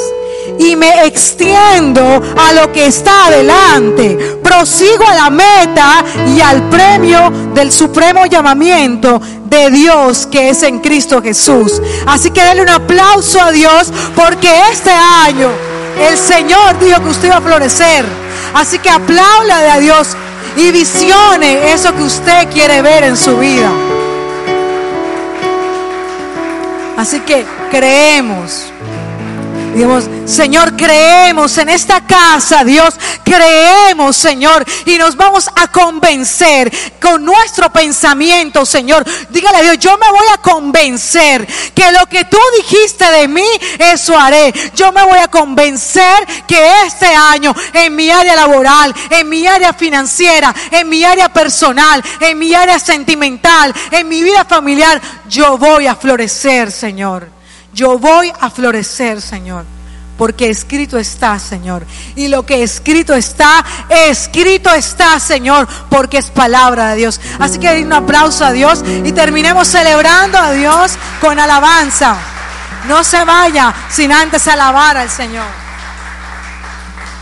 [0.60, 2.04] y me extiendo
[2.38, 4.38] a lo que está adelante.
[4.44, 10.78] Prosigo a la meta y al premio del supremo llamamiento de Dios que es en
[10.78, 11.82] Cristo Jesús.
[12.06, 15.50] Así que denle un aplauso a Dios porque este año
[16.00, 18.33] el Señor dijo que usted iba a florecer.
[18.54, 20.16] Así que apláudale a Dios
[20.56, 23.72] y visione eso que usted quiere ver en su vida.
[26.98, 28.73] Así que creemos.
[30.26, 32.94] Señor, creemos en esta casa, Dios,
[33.24, 36.72] creemos, Señor, y nos vamos a convencer
[37.02, 39.04] con nuestro pensamiento, Señor.
[39.30, 43.46] Dígale a Dios, yo me voy a convencer que lo que tú dijiste de mí,
[43.80, 44.54] eso haré.
[44.76, 49.74] Yo me voy a convencer que este año, en mi área laboral, en mi área
[49.74, 55.88] financiera, en mi área personal, en mi área sentimental, en mi vida familiar, yo voy
[55.88, 57.33] a florecer, Señor.
[57.74, 59.66] Yo voy a florecer, Señor.
[60.18, 61.86] Porque escrito está, Señor.
[62.16, 65.68] Y lo que escrito está, escrito está, Señor.
[65.90, 67.20] Porque es palabra de Dios.
[67.40, 72.16] Así que un aplauso a Dios y terminemos celebrando a Dios con alabanza.
[72.88, 75.64] No se vaya sin antes alabar al Señor.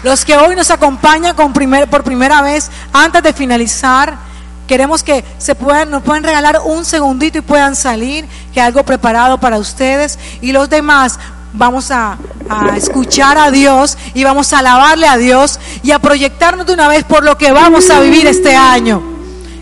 [0.04, 4.31] Los que hoy nos acompañan por primera vez, antes de finalizar,
[4.68, 9.40] queremos que se puedan, nos puedan regalar un segundito y puedan salir, que algo preparado
[9.40, 10.18] para ustedes.
[10.42, 11.20] Y los demás
[11.54, 12.18] vamos a,
[12.50, 16.88] a, escuchar a Dios y vamos a alabarle a Dios y a proyectarnos de una
[16.88, 19.02] vez por lo que vamos a vivir este año,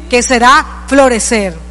[0.09, 1.68] que será florecer.